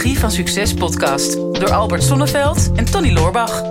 Psychologie 0.00 0.28
van 0.28 0.30
Succes 0.30 0.74
podcast 0.74 1.32
door 1.32 1.70
Albert 1.70 2.02
Sonneveld 2.02 2.72
en 2.76 2.84
Tony 2.84 3.12
Loorbach. 3.12 3.62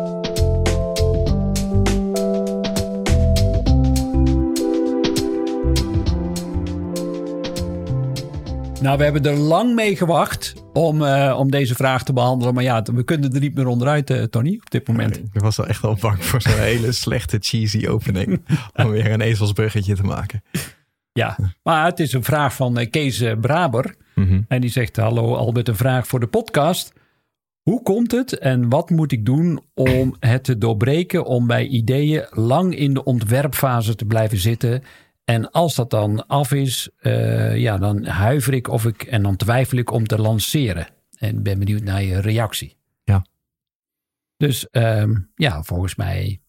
Nou, 8.82 8.98
we 8.98 9.04
hebben 9.04 9.24
er 9.24 9.38
lang 9.38 9.76
mee 9.76 9.96
gewacht 9.96 10.54
om, 10.74 11.02
uh, 11.02 11.36
om 11.38 11.52
deze 11.52 11.76
vraag 11.76 12.04
te 12.04 12.14
behandelen. 12.14 12.54
Maar 12.54 12.64
ja, 12.64 12.82
we 12.82 13.04
kunnen 13.04 13.34
er 13.34 13.40
niet 13.40 13.56
meer 13.56 13.68
onderuit, 13.68 14.10
uh, 14.10 14.24
Tony, 14.24 14.56
op 14.62 14.70
dit 14.70 14.88
moment. 14.88 15.16
Nee, 15.16 15.30
ik 15.34 15.42
was 15.42 15.58
wel 15.58 15.68
echt 15.68 15.84
al 15.84 15.98
bang 16.02 16.26
voor 16.26 16.42
zo'n 16.42 16.54
hele 16.54 16.92
slechte 17.06 17.38
cheesy 17.42 17.88
opening. 17.88 18.42
om 18.76 18.90
weer 18.90 19.12
een 19.12 19.22
ezelsbruggetje 19.22 19.96
te 19.96 20.04
maken. 20.04 20.44
Ja, 21.12 21.38
maar 21.64 21.86
het 21.86 22.00
is 22.00 22.14
een 22.14 22.24
vraag 22.24 22.54
van 22.54 22.80
uh, 22.80 22.90
Kees 22.90 23.24
Braber. 23.42 23.96
Mm 24.16 24.28
-hmm. 24.28 24.46
En 24.48 24.62
die 24.62 24.70
zegt, 24.70 24.96
hallo 24.96 25.36
Albert, 25.36 25.68
een 25.68 25.76
vraag 25.76 26.08
voor 26.08 26.20
de 26.20 26.28
podcast. 26.28 26.94
Hoe 27.62 27.82
komt 27.84 28.12
het 28.12 28.38
en 28.38 28.70
wat 28.70 28.90
moet 28.90 29.12
ik 29.12 29.26
doen 29.26 29.62
om 29.74 30.16
het 30.20 30.44
te 30.44 30.58
doorbreken... 30.58 31.26
om 31.26 31.48
bij 31.48 31.68
ideeën 31.68 32.28
lang 32.30 32.76
in 32.76 32.94
de 32.94 33.04
ontwerpfase 33.04 33.96
te 33.96 34.06
blijven 34.06 34.38
zitten... 34.38 34.84
En 35.30 35.52
als 35.52 35.76
dat 35.76 35.90
dan 35.90 36.28
af 36.28 36.52
is, 36.52 36.90
uh, 37.02 37.58
ja, 37.58 37.78
dan 37.78 38.06
huiver 38.06 38.54
ik 38.54 38.68
of 38.68 38.86
ik 38.86 39.04
en 39.04 39.24
dan 39.24 39.36
twijfel 39.36 39.78
ik 39.78 39.92
om 39.92 40.08
te 40.08 40.18
lanceren. 40.18 40.88
En 41.18 41.44
ben 41.44 41.60
benieuwd 41.60 41.84
naar 41.84 42.04
je 42.04 42.22
reactie. 42.22 42.78
Ja. 43.04 43.26
Dus 44.38 44.68
um, 44.72 45.32
ja, 45.36 45.64
volgens 45.64 45.96
mij 45.96 46.42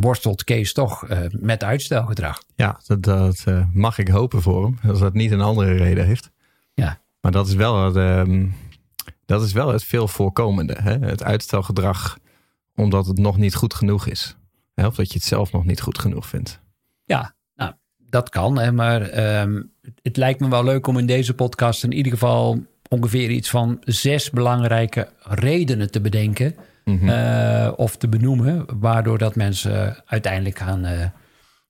worstelt 0.00 0.44
Kees 0.44 0.72
toch 0.72 1.10
uh, 1.10 1.18
met 1.30 1.64
uitstelgedrag. 1.64 2.42
Ja, 2.54 2.80
dat, 2.86 3.02
dat 3.02 3.44
uh, 3.48 3.64
mag 3.72 3.98
ik 3.98 4.08
hopen 4.08 4.42
voor 4.42 4.64
hem. 4.64 4.78
Als 4.90 5.00
dat 5.00 5.14
niet 5.14 5.30
een 5.30 5.40
andere 5.40 5.74
reden 5.74 6.06
heeft. 6.06 6.30
Ja. 6.74 7.00
Maar 7.20 7.32
dat 7.32 7.46
is 7.46 7.54
wel 7.54 7.84
het, 7.84 7.96
um, 7.96 8.54
dat 9.26 9.42
is 9.42 9.52
wel 9.52 9.72
het 9.72 9.84
veel 9.84 10.08
voorkomende. 10.08 10.76
Hè? 10.82 10.98
Het 10.98 11.22
uitstelgedrag 11.22 12.18
omdat 12.74 13.06
het 13.06 13.18
nog 13.18 13.36
niet 13.36 13.54
goed 13.54 13.74
genoeg 13.74 14.06
is. 14.06 14.36
Hè? 14.74 14.86
Of 14.86 14.94
dat 14.94 15.08
je 15.08 15.18
het 15.18 15.26
zelf 15.26 15.52
nog 15.52 15.64
niet 15.64 15.80
goed 15.80 15.98
genoeg 15.98 16.26
vindt. 16.26 16.60
Ja, 17.04 17.34
dat 18.10 18.28
kan, 18.28 18.58
hè, 18.58 18.72
maar 18.72 19.18
um, 19.40 19.72
het 20.02 20.16
lijkt 20.16 20.40
me 20.40 20.48
wel 20.48 20.64
leuk 20.64 20.86
om 20.86 20.98
in 20.98 21.06
deze 21.06 21.34
podcast 21.34 21.84
in 21.84 21.92
ieder 21.92 22.12
geval 22.12 22.66
ongeveer 22.88 23.30
iets 23.30 23.50
van 23.50 23.78
zes 23.80 24.30
belangrijke 24.30 25.08
redenen 25.22 25.90
te 25.90 26.00
bedenken 26.00 26.54
mm 26.88 26.98
-hmm. 26.98 27.08
uh, 27.08 27.72
of 27.76 27.96
te 27.96 28.08
benoemen, 28.08 28.66
waardoor 28.80 29.18
dat 29.18 29.36
mensen 29.36 30.02
uiteindelijk 30.06 30.58
gaan, 30.58 30.86
uh, 30.86 31.04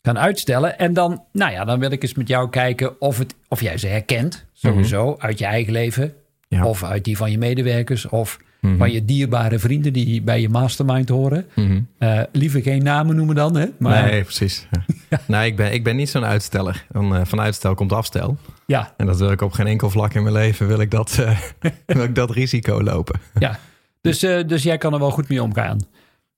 gaan 0.02 0.18
uitstellen. 0.18 0.78
En 0.78 0.92
dan, 0.92 1.24
nou 1.32 1.52
ja, 1.52 1.64
dan 1.64 1.78
wil 1.78 1.90
ik 1.90 2.02
eens 2.02 2.14
met 2.14 2.28
jou 2.28 2.50
kijken 2.50 3.00
of, 3.00 3.18
het, 3.18 3.34
of 3.48 3.60
jij 3.60 3.78
ze 3.78 3.86
herkent, 3.86 4.46
sowieso, 4.52 5.04
mm 5.04 5.12
-hmm. 5.12 5.20
uit 5.20 5.38
je 5.38 5.44
eigen 5.44 5.72
leven, 5.72 6.14
ja. 6.48 6.64
of 6.64 6.84
uit 6.84 7.04
die 7.04 7.16
van 7.16 7.30
je 7.30 7.38
medewerkers, 7.38 8.08
of 8.08 8.38
Mm 8.60 8.70
-hmm. 8.70 8.78
Van 8.78 8.92
je 8.92 9.04
dierbare 9.04 9.58
vrienden 9.58 9.92
die 9.92 10.22
bij 10.22 10.40
je 10.40 10.48
mastermind 10.48 11.08
horen. 11.08 11.46
Mm 11.54 11.66
-hmm. 11.66 11.88
uh, 11.98 12.22
liever 12.32 12.62
geen 12.62 12.82
namen 12.82 13.16
noemen 13.16 13.34
dan, 13.34 13.56
hè? 13.56 13.66
Maar... 13.78 14.10
Nee, 14.10 14.22
precies. 14.22 14.66
ja. 15.10 15.20
Nee, 15.26 15.46
ik 15.46 15.56
ben, 15.56 15.72
ik 15.72 15.84
ben 15.84 15.96
niet 15.96 16.08
zo'n 16.08 16.24
uitsteller. 16.24 16.84
Uh, 16.92 17.20
van 17.24 17.40
uitstel 17.40 17.74
komt 17.74 17.92
afstel. 17.92 18.36
Ja. 18.66 18.94
En 18.96 19.06
dat 19.06 19.18
wil 19.18 19.30
ik 19.30 19.40
op 19.40 19.52
geen 19.52 19.66
enkel 19.66 19.90
vlak 19.90 20.14
in 20.14 20.22
mijn 20.22 20.34
leven, 20.34 20.66
wil 20.66 20.80
ik 20.80 20.90
dat, 20.90 21.16
uh, 21.20 21.38
wil 21.86 22.02
ik 22.02 22.14
dat 22.14 22.30
risico 22.30 22.82
lopen. 22.82 23.20
ja, 23.38 23.58
dus, 24.00 24.18
dus 24.18 24.62
jij 24.62 24.78
kan 24.78 24.92
er 24.92 24.98
wel 24.98 25.10
goed 25.10 25.28
mee 25.28 25.42
omgaan. 25.42 25.78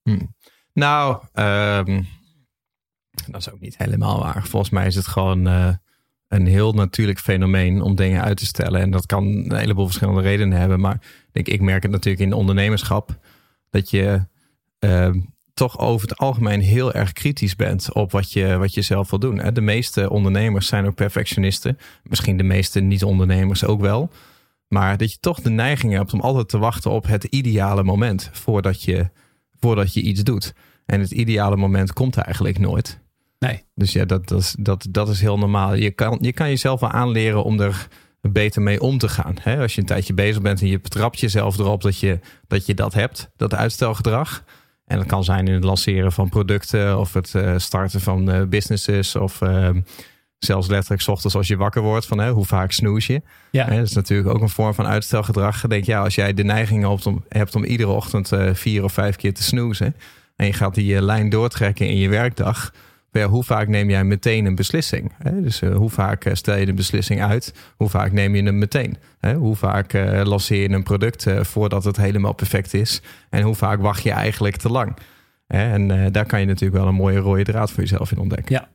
Hmm. 0.03 0.35
Nou, 0.73 1.23
um, 1.35 2.07
dat 3.27 3.41
is 3.41 3.51
ook 3.51 3.61
niet 3.61 3.79
helemaal 3.79 4.19
waar. 4.19 4.47
Volgens 4.47 4.71
mij 4.71 4.87
is 4.87 4.95
het 4.95 5.07
gewoon 5.07 5.47
een 6.31 6.47
heel 6.47 6.73
natuurlijk 6.73 7.19
fenomeen 7.19 7.83
om 7.83 7.95
dingen 7.95 8.23
uit 8.23 8.37
te 8.37 8.47
stellen. 8.47 8.81
En 8.81 8.91
dat 8.91 9.07
kan 9.07 9.25
een 9.25 9.57
heleboel 9.57 9.85
verschillende 9.85 10.21
redenen 10.21 10.59
hebben. 10.59 10.81
Maar 10.81 11.01
ik, 11.33 11.49
ik 11.49 11.61
merk 11.61 11.83
het 11.83 11.93
natuurlijk 11.93 12.25
in 12.25 12.33
ondernemerschap. 12.33 13.19
Dat 13.71 13.91
je 13.91 14.25
uh, 14.81 15.11
toch 15.55 15.79
over 15.79 16.09
het 16.09 16.19
algemeen 16.19 16.61
heel 16.61 16.93
erg 16.93 17.13
kritisch 17.13 17.57
bent 17.57 17.93
op 17.93 18.13
wat 18.13 18.33
je, 18.33 18.57
wat 18.57 18.75
je 18.75 18.83
zelf 18.83 19.11
wil 19.11 19.19
doen. 19.19 19.41
De 19.53 19.61
meeste 19.61 20.11
ondernemers 20.11 20.67
zijn 20.67 20.87
ook 20.87 20.95
perfectionisten. 20.95 21.79
Misschien 22.03 22.37
de 22.37 22.43
meeste 22.43 22.81
niet-ondernemers 22.81 23.65
ook 23.65 23.81
wel. 23.81 24.11
Maar 24.73 24.97
dat 24.97 25.13
je 25.13 25.19
toch 25.21 25.41
de 25.41 25.51
neiging 25.51 25.93
hebt 25.93 26.13
om 26.13 26.21
altijd 26.21 26.49
te 26.49 26.59
wachten 26.59 26.91
op 26.91 27.07
het 27.07 27.25
ideale 27.25 27.83
moment 27.83 28.31
voordat 28.33 28.83
je, 28.83 29.11
voordat 29.59 29.95
je 29.95 30.01
iets 30.01 30.23
doet. 30.23 30.55
En 30.87 31.01
het 31.01 31.11
ideale 31.11 31.57
moment 31.57 31.93
komt 31.93 32.17
eigenlijk 32.17 32.59
nooit. 32.59 33.01
Nee. 33.39 33.65
Dus 33.75 33.93
ja, 33.93 34.05
dat, 34.05 34.29
dat, 34.29 34.55
dat, 34.59 34.87
dat 34.91 35.09
is 35.09 35.21
heel 35.21 35.39
normaal. 35.39 35.75
Je 35.75 35.91
kan, 35.91 36.19
je 36.21 36.33
kan 36.33 36.49
jezelf 36.49 36.81
wel 36.81 36.91
aanleren 36.91 37.45
om 37.45 37.61
er 37.61 37.89
beter 38.21 38.63
mee 38.63 38.81
om 38.81 38.99
te 38.99 39.09
gaan. 39.09 39.37
Als 39.45 39.75
je 39.75 39.81
een 39.81 39.87
tijdje 39.87 40.15
bezig 40.15 40.43
bent 40.43 40.61
en 40.61 40.67
je 40.67 40.81
betrapt 40.81 41.21
jezelf 41.21 41.59
erop 41.59 41.83
dat 41.83 41.99
je, 41.99 42.19
dat 42.47 42.67
je 42.67 42.75
dat 42.75 42.95
hebt, 42.95 43.31
dat 43.37 43.55
uitstelgedrag. 43.55 44.45
En 44.87 44.97
dat 44.97 45.07
kan 45.07 45.25
zijn 45.25 45.47
in 45.47 45.55
het 45.55 45.65
lanceren 45.65 46.13
van 46.13 46.29
producten 46.29 46.99
of 46.99 47.13
het 47.13 47.33
uh, 47.37 47.59
starten 47.59 48.01
van 48.01 48.35
uh, 48.35 48.43
businesses 48.43 49.17
of 49.17 49.41
uh, 49.41 49.69
zelfs 50.45 50.69
letterlijk 50.69 51.03
's 51.03 51.09
ochtends 51.09 51.37
als 51.37 51.47
je 51.47 51.57
wakker 51.57 51.83
wordt 51.83 52.07
van 52.07 52.19
hè, 52.19 52.31
hoe 52.31 52.45
vaak 52.45 52.73
snoes 52.73 53.07
je. 53.07 53.23
Ja. 53.51 53.65
Hè, 53.65 53.77
dat 53.77 53.87
is 53.87 53.95
natuurlijk 53.95 54.29
ook 54.29 54.41
een 54.41 54.49
vorm 54.49 54.75
van 54.75 54.87
uitstelgedrag. 54.87 55.61
Denk 55.61 55.85
ja, 55.85 56.03
als 56.03 56.15
jij 56.15 56.35
de 56.35 56.45
neiging 56.45 56.89
hebt 56.89 57.07
om, 57.07 57.25
hebt 57.29 57.55
om 57.55 57.65
iedere 57.65 57.91
ochtend 57.91 58.33
vier 58.53 58.85
of 58.85 58.93
vijf 58.93 59.17
keer 59.17 59.35
te 59.35 59.43
snoezen 59.43 59.97
en 60.37 60.47
je 60.47 60.53
gaat 60.53 60.75
die 60.75 61.03
lijn 61.03 61.29
doortrekken 61.29 61.87
in 61.87 61.97
je 61.97 62.09
werkdag 62.09 62.73
ja, 63.13 63.27
hoe 63.27 63.45
vaak 63.45 63.69
neem 63.69 63.91
jij 63.91 64.05
meteen 64.05 64.47
een 64.47 64.55
beslissing? 64.55 65.13
Hè? 65.19 65.43
Dus 65.43 65.63
uh, 65.63 65.77
hoe 65.77 65.91
vaak 65.91 66.31
stel 66.33 66.57
je 66.57 66.67
de 66.67 66.75
beslissing 66.75 67.23
uit? 67.23 67.55
Hoe 67.77 67.89
vaak 67.89 68.13
neem 68.13 68.35
je 68.35 68.43
hem 68.43 68.59
meteen? 68.59 68.97
Hè? 69.19 69.35
Hoe 69.35 69.57
vaak 69.57 69.93
lanceer 70.25 70.61
je 70.61 70.71
een 70.71 70.83
product 70.83 71.27
voordat 71.41 71.85
het 71.85 71.97
helemaal 71.97 72.33
perfect 72.33 72.75
is? 72.75 73.03
En 73.31 73.43
hoe 73.43 73.55
vaak 73.55 73.81
wacht 73.81 74.03
je 74.03 74.11
eigenlijk 74.11 74.57
te 74.57 74.69
lang? 74.69 74.97
Hè? 75.47 75.73
En 75.73 76.13
daar 76.13 76.27
kan 76.27 76.41
je 76.41 76.47
natuurlijk 76.47 76.81
wel 76.81 76.89
een 76.89 76.95
mooie 76.95 77.19
rode 77.19 77.43
draad 77.43 77.71
voor 77.71 77.83
jezelf 77.83 78.13
in 78.13 78.19
ontdekken. 78.19 78.55
Ja. 78.55 78.69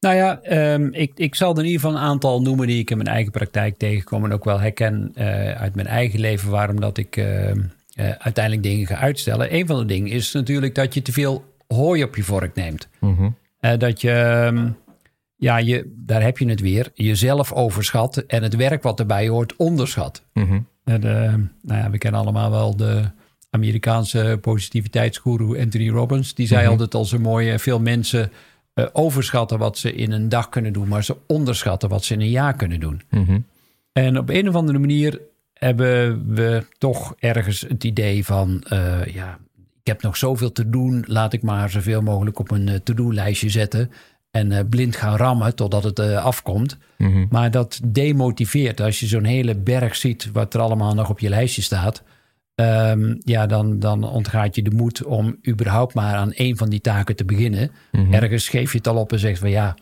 Nou 0.00 0.14
ja, 0.14 0.40
um, 0.74 0.92
ik, 0.92 1.12
ik 1.14 1.34
zal 1.34 1.52
er 1.52 1.58
in 1.58 1.64
ieder 1.64 1.80
geval 1.80 1.96
een 1.96 2.02
aantal 2.02 2.42
noemen 2.42 2.66
die 2.66 2.78
ik 2.78 2.90
in 2.90 2.96
mijn 2.96 3.08
eigen 3.08 3.32
praktijk 3.32 3.78
tegenkom 3.78 4.24
en 4.24 4.32
ook 4.32 4.44
wel 4.44 4.60
herken 4.60 5.12
uit 5.56 5.74
mijn 5.74 5.86
eigen 5.86 6.20
leven 6.20 6.50
waarom 6.50 6.80
dat 6.80 6.98
ik 6.98 7.16
ehm, 7.16 7.60
uiteindelijk 8.18 8.62
dingen 8.62 8.86
ga 8.86 8.96
uitstellen. 8.96 9.54
Een 9.54 9.66
van 9.66 9.78
de 9.78 9.84
dingen 9.84 10.10
is 10.10 10.32
natuurlijk 10.32 10.74
dat 10.74 10.94
je 10.94 11.02
te 11.02 11.12
veel 11.12 11.44
hooi 11.68 12.02
op 12.02 12.16
je 12.16 12.22
vork 12.22 12.54
neemt. 12.54 12.88
-hmm. 12.98 13.36
uh, 13.60 13.72
dat 13.78 14.00
je, 14.00 14.72
ja, 15.36 15.56
je, 15.56 15.92
daar 15.96 16.22
heb 16.22 16.38
je 16.38 16.48
het 16.48 16.60
weer, 16.60 16.90
jezelf 16.94 17.52
overschat 17.52 18.16
en 18.16 18.42
het 18.42 18.56
werk 18.56 18.82
wat 18.82 19.00
erbij 19.00 19.28
hoort 19.28 19.56
onderschat. 19.56 20.22
En, 20.84 21.04
uh, 21.04 21.34
nou 21.62 21.80
ja, 21.80 21.90
we 21.90 21.98
kennen 21.98 22.20
allemaal 22.20 22.50
wel 22.50 22.76
de 22.76 23.04
Amerikaanse 23.50 24.38
positiviteitsguru 24.40 25.60
Anthony 25.60 25.88
Robbins. 25.88 26.34
Die 26.34 26.46
zei 26.46 26.62
-hmm. 26.62 26.70
altijd 26.70 26.94
al 26.94 27.04
zo 27.04 27.18
mooi, 27.18 27.58
veel 27.58 27.80
mensen 27.80 28.32
uh, 28.78 28.86
overschatten 28.92 29.58
wat 29.58 29.78
ze 29.78 29.92
in 29.92 30.12
een 30.12 30.28
dag 30.28 30.48
kunnen 30.48 30.72
doen, 30.72 30.88
maar 30.88 31.04
ze 31.04 31.16
onderschatten 31.26 31.88
wat 31.88 32.04
ze 32.04 32.14
in 32.14 32.20
een 32.20 32.30
jaar 32.30 32.56
kunnen 32.56 32.80
doen. 32.80 33.02
Mhm. 33.10 33.38
En 33.92 34.18
op 34.18 34.28
een 34.28 34.48
of 34.48 34.54
andere 34.54 34.78
manier 34.78 35.20
hebben 35.52 36.24
we 36.34 36.66
toch 36.78 37.14
ergens 37.18 37.60
het 37.60 37.84
idee 37.84 38.24
van, 38.24 38.64
uh, 38.72 39.04
ja, 39.06 39.38
ik 39.80 39.86
heb 39.86 40.02
nog 40.02 40.16
zoveel 40.16 40.52
te 40.52 40.70
doen. 40.70 41.04
Laat 41.06 41.32
ik 41.32 41.42
maar 41.42 41.70
zoveel 41.70 42.02
mogelijk 42.02 42.38
op 42.38 42.50
een 42.50 42.80
to-do-lijstje 42.82 43.48
zetten. 43.48 43.90
En 44.30 44.68
blind 44.68 44.96
gaan 44.96 45.16
rammen 45.16 45.54
totdat 45.54 45.84
het 45.84 45.98
afkomt. 46.00 46.78
Mm 46.98 47.12
-hmm. 47.12 47.26
Maar 47.30 47.50
dat 47.50 47.80
demotiveert. 47.84 48.80
Als 48.80 49.00
je 49.00 49.06
zo'n 49.06 49.24
hele 49.24 49.56
berg 49.56 49.96
ziet 49.96 50.30
wat 50.32 50.54
er 50.54 50.60
allemaal 50.60 50.94
nog 50.94 51.10
op 51.10 51.18
je 51.18 51.28
lijstje 51.28 51.62
staat. 51.62 52.02
Um, 52.60 53.16
ja, 53.18 53.46
dan, 53.46 53.78
dan 53.78 54.04
ontgaat 54.04 54.54
je 54.54 54.62
de 54.62 54.70
moed 54.70 55.04
om 55.04 55.38
überhaupt 55.48 55.94
maar 55.94 56.14
aan 56.14 56.32
één 56.32 56.56
van 56.56 56.68
die 56.68 56.80
taken 56.80 57.16
te 57.16 57.24
beginnen. 57.24 57.70
Mhm. 57.90 58.02
Mm 58.02 58.06
-hmm. 58.06 58.22
Ergens 58.22 58.48
geef 58.48 58.72
je 58.72 58.78
het 58.78 58.88
al 58.88 58.96
op 58.96 59.12
en 59.12 59.18
zegt 59.18 59.38
van 59.38 59.50
ja, 59.50 59.76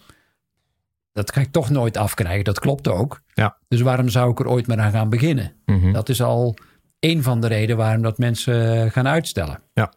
dat 1.13 1.31
kan 1.31 1.43
ik 1.43 1.53
toch 1.53 1.71
nooit 1.71 1.97
afkrijgen. 1.97 2.45
Dat 2.45 2.59
klopt 2.59 2.89
ook. 2.89 3.21
Ja. 3.35 3.59
Dus 3.69 3.81
waarom 3.81 4.09
zou 4.09 4.31
ik 4.31 4.39
er 4.39 4.49
ooit 4.49 4.67
maar 4.67 4.79
aan 4.79 4.91
gaan 4.91 5.09
beginnen? 5.09 5.53
Mm 5.65 5.81
-hmm. 5.81 5.93
Dat 5.93 6.09
is 6.09 6.23
al 6.23 6.57
een 7.01 7.23
van 7.23 7.41
de 7.41 7.47
redenen 7.47 7.77
waarom 7.77 8.03
dat 8.03 8.19
mensen 8.19 8.91
gaan 8.91 9.09
uitstellen. 9.09 9.61
Ja. 9.75 9.93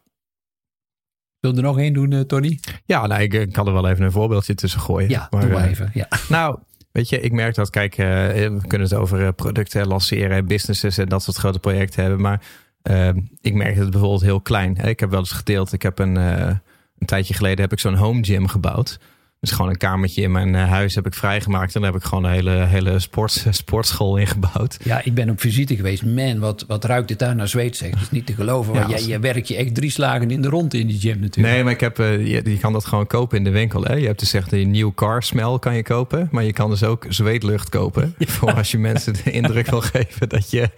Wil 1.40 1.56
er 1.56 1.62
nog 1.62 1.78
één 1.78 1.92
doen, 1.92 2.10
uh, 2.10 2.20
Tony? 2.20 2.58
Ja, 2.84 3.06
nou, 3.06 3.22
ik, 3.22 3.34
ik, 3.34 3.52
kan 3.52 3.66
er 3.66 3.72
wel 3.72 3.88
even 3.88 4.04
een 4.04 4.12
voorbeeldje 4.12 4.54
tussen 4.54 4.80
gooien. 4.80 5.08
Ja, 5.08 5.26
maar, 5.30 5.40
doe 5.40 5.50
maar 5.50 5.64
uh, 5.64 5.70
even. 5.70 5.90
Ja. 5.94 6.08
Nou, 6.28 6.58
weet 6.92 7.08
je, 7.08 7.20
ik 7.20 7.32
merk 7.32 7.54
dat, 7.54 7.70
kijk, 7.70 7.98
uh, 7.98 8.06
we 8.06 8.60
kunnen 8.66 8.88
het 8.88 8.96
over 8.96 9.32
producten 9.32 9.86
lanceren, 9.86 10.46
businesses 10.46 10.98
en 10.98 11.08
dat 11.08 11.22
soort 11.22 11.36
grote 11.36 11.58
projecten 11.58 12.02
hebben. 12.02 12.20
Maar 12.20 12.42
ehm, 12.82 13.20
ik 13.40 13.54
merk 13.54 13.76
het 13.76 13.90
bijvoorbeeld 13.90 14.22
heel 14.22 14.40
klein. 14.40 14.76
Ik 14.76 15.00
heb 15.00 15.10
wel 15.10 15.18
eens 15.18 15.32
gedeeld, 15.32 15.72
ik 15.72 15.82
heb 15.82 15.98
een, 15.98 16.16
een 16.16 17.06
tijdje 17.06 17.34
geleden 17.34 17.60
heb 17.60 17.72
ik 17.72 17.78
zo'n 17.78 17.94
home 17.94 18.24
gym 18.24 18.46
gebouwd. 18.46 18.98
Dus 19.40 19.50
gewoon 19.50 19.70
een 19.70 19.76
kamertje 19.76 20.22
in 20.22 20.32
mijn 20.32 20.54
huis 20.54 20.94
heb 20.94 21.06
ik 21.06 21.14
vrijgemaakt. 21.14 21.74
En 21.74 21.80
daar 21.80 21.92
heb 21.92 22.00
ik 22.00 22.06
gewoon 22.06 22.24
een 22.24 22.30
hele, 22.30 22.50
hele 22.50 22.98
sport, 22.98 23.46
sportschool 23.50 24.16
ingebouwd. 24.16 24.76
Ja, 24.82 25.00
ik 25.04 25.14
ben 25.14 25.30
op 25.30 25.40
visite 25.40 25.76
geweest. 25.76 26.04
Man, 26.04 26.38
wat, 26.38 26.64
wat 26.66 26.84
ruikt 26.84 27.10
het 27.10 27.18
daar 27.18 27.34
naar 27.36 27.48
zweet 27.48 27.76
zeg. 27.76 27.90
Dat 27.90 28.00
is 28.00 28.10
niet 28.10 28.26
te 28.26 28.32
geloven. 28.32 28.74
Want 28.74 28.90
ja, 28.90 28.96
jij, 28.96 29.06
je 29.06 29.18
werkt 29.18 29.48
je 29.48 29.56
echt 29.56 29.74
drie 29.74 29.90
slagen 29.90 30.30
in 30.30 30.42
de 30.42 30.48
rond 30.48 30.74
in 30.74 30.86
die 30.86 31.00
gym 31.00 31.20
natuurlijk. 31.20 31.54
Nee, 31.54 31.64
maar 31.64 31.72
ik 31.72 31.80
heb, 31.80 31.96
je, 31.96 32.40
je, 32.44 32.58
kan 32.58 32.72
dat 32.72 32.84
gewoon 32.84 33.06
kopen 33.06 33.38
in 33.38 33.44
de 33.44 33.50
winkel. 33.50 33.82
Hè? 33.82 33.94
Je 33.94 34.06
hebt 34.06 34.18
dus 34.18 34.32
echt 34.32 34.52
een 34.52 34.70
nieuw 34.70 34.92
car 34.94 35.22
smell 35.22 35.58
kan 35.58 35.74
je 35.74 35.82
kopen. 35.82 36.28
Maar 36.30 36.44
je 36.44 36.52
kan 36.52 36.70
dus 36.70 36.82
ook 36.82 37.06
zweetlucht 37.08 37.68
kopen. 37.68 38.14
Voor 38.18 38.54
als 38.54 38.70
je 38.70 38.78
mensen 38.78 39.12
de 39.12 39.30
indruk 39.30 39.70
wil 39.70 39.80
geven 39.80 40.28
dat 40.28 40.50
je 40.50 40.70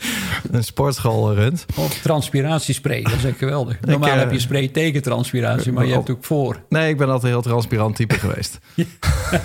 een 0.51 0.65
sportschool 0.65 1.35
runt. 1.35 1.67
Of 1.75 1.99
transpiratiespray, 1.99 3.03
dat 3.03 3.13
is 3.13 3.25
echt 3.25 3.39
geweldig. 3.39 3.81
Normaal 3.81 4.19
heb 4.19 4.33
je 4.33 4.39
spray 4.39 4.69
tegen 4.69 5.03
transpiratie, 5.03 5.73
maar 5.73 5.87
je 5.87 5.93
hebt 5.93 6.11
ook 6.11 6.25
voor. 6.25 6.63
Nee, 6.69 6.91
ik 6.91 6.97
ben 6.97 7.09
altijd 7.09 7.33
heel 7.33 7.43
transpirant 7.43 7.97
type 7.97 8.19
geweest. 8.19 8.52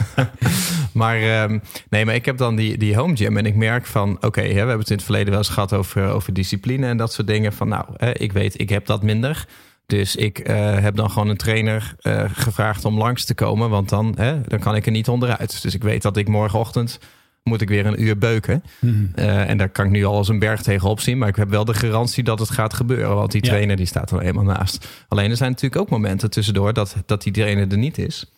maar 0.94 1.44
um, 1.44 1.62
nee, 1.90 2.06
maar 2.06 2.16
ik 2.16 2.26
heb 2.26 2.38
dan 2.38 2.56
die, 2.56 2.78
die 2.78 2.96
home 2.96 3.16
gym 3.16 3.38
en 3.38 3.46
ik 3.46 3.56
merk 3.56 3.86
van... 3.86 4.18
oké, 4.22 4.42
we 4.42 4.54
hebben 4.54 4.80
het 4.80 4.90
in 4.90 4.96
het 4.96 5.06
verleden 5.06 5.30
wel 5.30 5.38
eens 5.38 5.50
gehad 5.50 5.74
over, 5.74 6.10
over 6.10 6.34
discipline 6.34 6.88
en 6.88 6.98
dat 6.98 7.14
soort 7.14 7.28
dingen. 7.28 7.54
Van 7.54 7.68
nou, 7.68 7.86
hè, 7.98 8.12
ik 8.12 8.32
weet, 8.32 8.60
ik 8.60 8.70
heb 8.70 8.86
dat 8.86 9.04
minder... 9.04 9.48
Dus 9.86 10.16
ik 10.16 10.50
uh, 10.50 10.80
heb 10.80 10.96
dan 10.96 11.10
gewoon 11.10 11.30
een 11.30 11.38
trainer 11.38 11.96
uh, 12.02 12.24
gevraagd 12.34 12.86
om 12.86 12.98
langs 12.98 13.26
te 13.26 13.36
komen. 13.36 13.70
Want 13.70 13.90
dan, 13.90 14.14
hè, 14.18 14.42
dan 14.42 14.60
kan 14.60 14.76
ik 14.76 14.86
er 14.86 14.92
niet 14.92 15.08
onderuit. 15.08 15.62
Dus 15.62 15.76
ik 15.76 15.84
weet 15.84 16.02
dat 16.02 16.18
ik 16.18 16.28
morgenochtend 16.28 17.00
moet 17.48 17.62
ik 17.62 17.70
weer 17.70 17.86
een 17.86 18.04
uur 18.04 18.18
beuken. 18.18 18.64
Mm. 18.80 19.12
Uh, 19.16 19.50
en 19.50 19.58
daar 19.58 19.70
kan 19.70 19.86
ik 19.86 19.92
nu 19.92 20.06
al 20.06 20.16
als 20.16 20.28
een 20.28 20.40
berg 20.40 20.62
tegenop 20.62 21.00
zien. 21.00 21.18
Maar 21.18 21.28
ik 21.28 21.36
heb 21.36 21.50
wel 21.50 21.66
de 21.66 21.74
garantie 21.74 22.24
dat 22.24 22.40
het 22.40 22.50
gaat 22.50 22.74
gebeuren. 22.74 23.16
Want 23.16 23.32
die 23.32 23.42
trainer 23.42 23.76
die 23.76 23.86
staat 23.86 24.12
er 24.12 24.22
eenmaal 24.22 24.44
naast. 24.44 24.88
Alleen 25.08 25.30
er 25.30 25.38
zijn 25.38 25.52
natuurlijk 25.52 25.82
ook 25.82 25.90
momenten 25.90 26.30
tussendoor 26.30 26.74
dat, 26.74 26.96
dat 27.06 27.24
die 27.24 27.34
trainer 27.34 27.72
er 27.72 27.78
niet 27.78 27.98
is. 27.98 28.32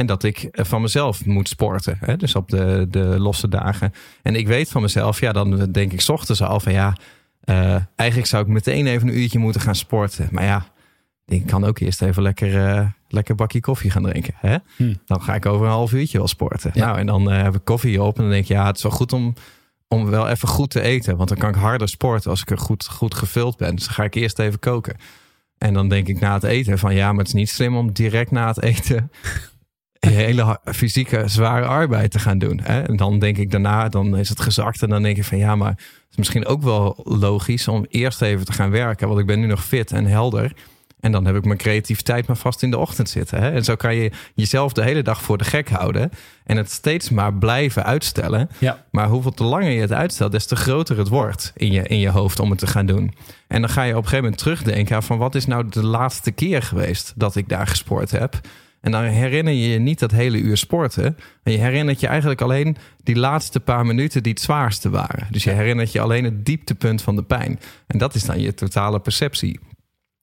En 0.00 0.06
dat 0.06 0.22
ik 0.22 0.48
van 0.52 0.80
mezelf 0.80 1.24
moet 1.24 1.48
sporten. 1.48 1.98
Hè? 2.00 2.16
Dus 2.16 2.34
op 2.34 2.48
de, 2.48 2.86
de 2.90 3.18
losse 3.18 3.48
dagen. 3.48 3.92
En 4.22 4.34
ik 4.34 4.46
weet 4.46 4.70
van 4.70 4.82
mezelf, 4.82 5.20
ja, 5.20 5.32
dan 5.32 5.72
denk 5.72 5.92
ik 5.92 6.08
ochtends 6.08 6.42
al 6.42 6.60
van 6.60 6.72
ja, 6.72 6.96
uh, 7.44 7.76
eigenlijk 7.96 8.28
zou 8.28 8.42
ik 8.42 8.48
meteen 8.48 8.86
even 8.86 9.08
een 9.08 9.18
uurtje 9.18 9.38
moeten 9.38 9.60
gaan 9.60 9.74
sporten. 9.74 10.28
Maar 10.30 10.44
ja, 10.44 10.66
ik 11.26 11.46
kan 11.46 11.64
ook 11.64 11.78
eerst 11.78 12.02
even 12.02 12.22
lekker, 12.22 12.54
uh, 12.54 12.86
lekker 13.08 13.34
bakje 13.34 13.60
koffie 13.60 13.90
gaan 13.90 14.02
drinken. 14.02 14.34
Hè? 14.36 14.56
Hm. 14.76 14.94
Dan 15.04 15.22
ga 15.22 15.34
ik 15.34 15.46
over 15.46 15.66
een 15.66 15.72
half 15.72 15.92
uurtje 15.92 16.18
wel 16.18 16.28
sporten. 16.28 16.70
Nou, 16.74 16.98
en 16.98 17.06
dan 17.06 17.32
uh, 17.32 17.42
heb 17.42 17.54
ik 17.54 17.64
koffie 17.64 18.02
op 18.02 18.16
en 18.16 18.22
dan 18.22 18.30
denk 18.30 18.42
ik, 18.42 18.48
ja, 18.48 18.66
het 18.66 18.76
is 18.76 18.82
wel 18.82 18.92
goed 18.92 19.12
om, 19.12 19.34
om 19.88 20.10
wel 20.10 20.28
even 20.28 20.48
goed 20.48 20.70
te 20.70 20.80
eten. 20.80 21.16
Want 21.16 21.28
dan 21.28 21.38
kan 21.38 21.48
ik 21.48 21.54
harder 21.54 21.88
sporten 21.88 22.30
als 22.30 22.40
ik 22.40 22.50
er 22.50 22.58
goed, 22.58 22.88
goed 22.88 23.14
gevuld 23.14 23.56
ben. 23.56 23.74
Dus 23.74 23.84
dan 23.84 23.94
ga 23.94 24.04
ik 24.04 24.14
eerst 24.14 24.38
even 24.38 24.58
koken. 24.58 24.96
En 25.58 25.74
dan 25.74 25.88
denk 25.88 26.08
ik 26.08 26.20
na 26.20 26.34
het 26.34 26.44
eten 26.44 26.78
van 26.78 26.94
ja, 26.94 27.08
maar 27.10 27.18
het 27.18 27.28
is 27.28 27.34
niet 27.34 27.50
slim 27.50 27.76
om 27.76 27.92
direct 27.92 28.30
na 28.30 28.46
het 28.46 28.62
eten 28.62 29.10
hele 30.08 30.60
fysieke 30.64 31.22
zware 31.26 31.66
arbeid 31.66 32.10
te 32.10 32.18
gaan 32.18 32.38
doen. 32.38 32.60
Hè? 32.62 32.82
En 32.82 32.96
dan 32.96 33.18
denk 33.18 33.36
ik 33.36 33.50
daarna, 33.50 33.88
dan 33.88 34.16
is 34.16 34.28
het 34.28 34.40
gezakt. 34.40 34.82
En 34.82 34.88
dan 34.88 35.02
denk 35.02 35.16
ik 35.16 35.24
van 35.24 35.38
ja, 35.38 35.56
maar 35.56 35.70
het 35.70 36.10
is 36.10 36.16
misschien 36.16 36.46
ook 36.46 36.62
wel 36.62 37.00
logisch 37.04 37.68
om 37.68 37.86
eerst 37.88 38.22
even 38.22 38.44
te 38.44 38.52
gaan 38.52 38.70
werken. 38.70 39.08
Want 39.08 39.20
ik 39.20 39.26
ben 39.26 39.40
nu 39.40 39.46
nog 39.46 39.64
fit 39.64 39.92
en 39.92 40.06
helder. 40.06 40.52
En 41.00 41.12
dan 41.12 41.24
heb 41.24 41.36
ik 41.36 41.44
mijn 41.44 41.58
creativiteit 41.58 42.26
maar 42.26 42.36
vast 42.36 42.62
in 42.62 42.70
de 42.70 42.78
ochtend 42.78 43.08
zitten. 43.08 43.42
Hè? 43.42 43.50
En 43.50 43.64
zo 43.64 43.74
kan 43.74 43.94
je 43.94 44.12
jezelf 44.34 44.72
de 44.72 44.82
hele 44.82 45.02
dag 45.02 45.22
voor 45.22 45.38
de 45.38 45.44
gek 45.44 45.68
houden. 45.68 46.10
En 46.44 46.56
het 46.56 46.70
steeds 46.70 47.10
maar 47.10 47.34
blijven 47.34 47.84
uitstellen. 47.84 48.50
Ja. 48.58 48.84
Maar 48.90 49.08
hoeveel 49.08 49.30
te 49.30 49.44
langer 49.44 49.70
je 49.70 49.80
het 49.80 49.92
uitstelt, 49.92 50.32
des 50.32 50.46
te 50.46 50.56
groter 50.56 50.98
het 50.98 51.08
wordt 51.08 51.52
in 51.56 51.72
je, 51.72 51.82
in 51.82 51.98
je 51.98 52.10
hoofd 52.10 52.40
om 52.40 52.50
het 52.50 52.58
te 52.58 52.66
gaan 52.66 52.86
doen. 52.86 53.14
En 53.46 53.60
dan 53.60 53.70
ga 53.70 53.82
je 53.82 53.90
op 53.90 53.96
een 53.96 54.02
gegeven 54.02 54.24
moment 54.24 54.42
terugdenken 54.42 55.02
van 55.02 55.18
wat 55.18 55.34
is 55.34 55.46
nou 55.46 55.68
de 55.68 55.84
laatste 55.84 56.30
keer 56.30 56.62
geweest 56.62 57.12
dat 57.16 57.36
ik 57.36 57.48
daar 57.48 57.66
gesport 57.66 58.10
heb. 58.10 58.40
En 58.80 58.90
dan 58.90 59.02
herinner 59.02 59.52
je 59.52 59.68
je 59.68 59.78
niet 59.78 59.98
dat 59.98 60.10
hele 60.10 60.38
uur 60.38 60.56
sporten. 60.56 61.16
En 61.42 61.52
je 61.52 61.58
herinnert 61.58 62.00
je 62.00 62.06
eigenlijk 62.06 62.40
alleen 62.40 62.76
die 63.02 63.16
laatste 63.16 63.60
paar 63.60 63.86
minuten 63.86 64.22
die 64.22 64.32
het 64.32 64.42
zwaarste 64.42 64.90
waren. 64.90 65.26
Dus 65.30 65.44
je 65.44 65.50
herinnert 65.50 65.92
je 65.92 66.00
alleen 66.00 66.24
het 66.24 66.46
dieptepunt 66.46 67.02
van 67.02 67.16
de 67.16 67.22
pijn. 67.22 67.60
En 67.86 67.98
dat 67.98 68.14
is 68.14 68.24
dan 68.24 68.40
je 68.40 68.54
totale 68.54 69.00
perceptie. 69.00 69.60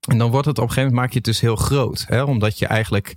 En 0.09 0.17
dan 0.17 0.31
wordt 0.31 0.47
het 0.47 0.57
op 0.57 0.63
een 0.63 0.69
gegeven 0.69 0.89
moment 0.89 1.01
maak 1.01 1.11
je 1.11 1.17
het 1.17 1.27
dus 1.27 1.39
heel 1.39 1.55
groot. 1.55 2.05
Hè? 2.07 2.23
Omdat 2.23 2.59
je 2.59 2.65
eigenlijk 2.65 3.13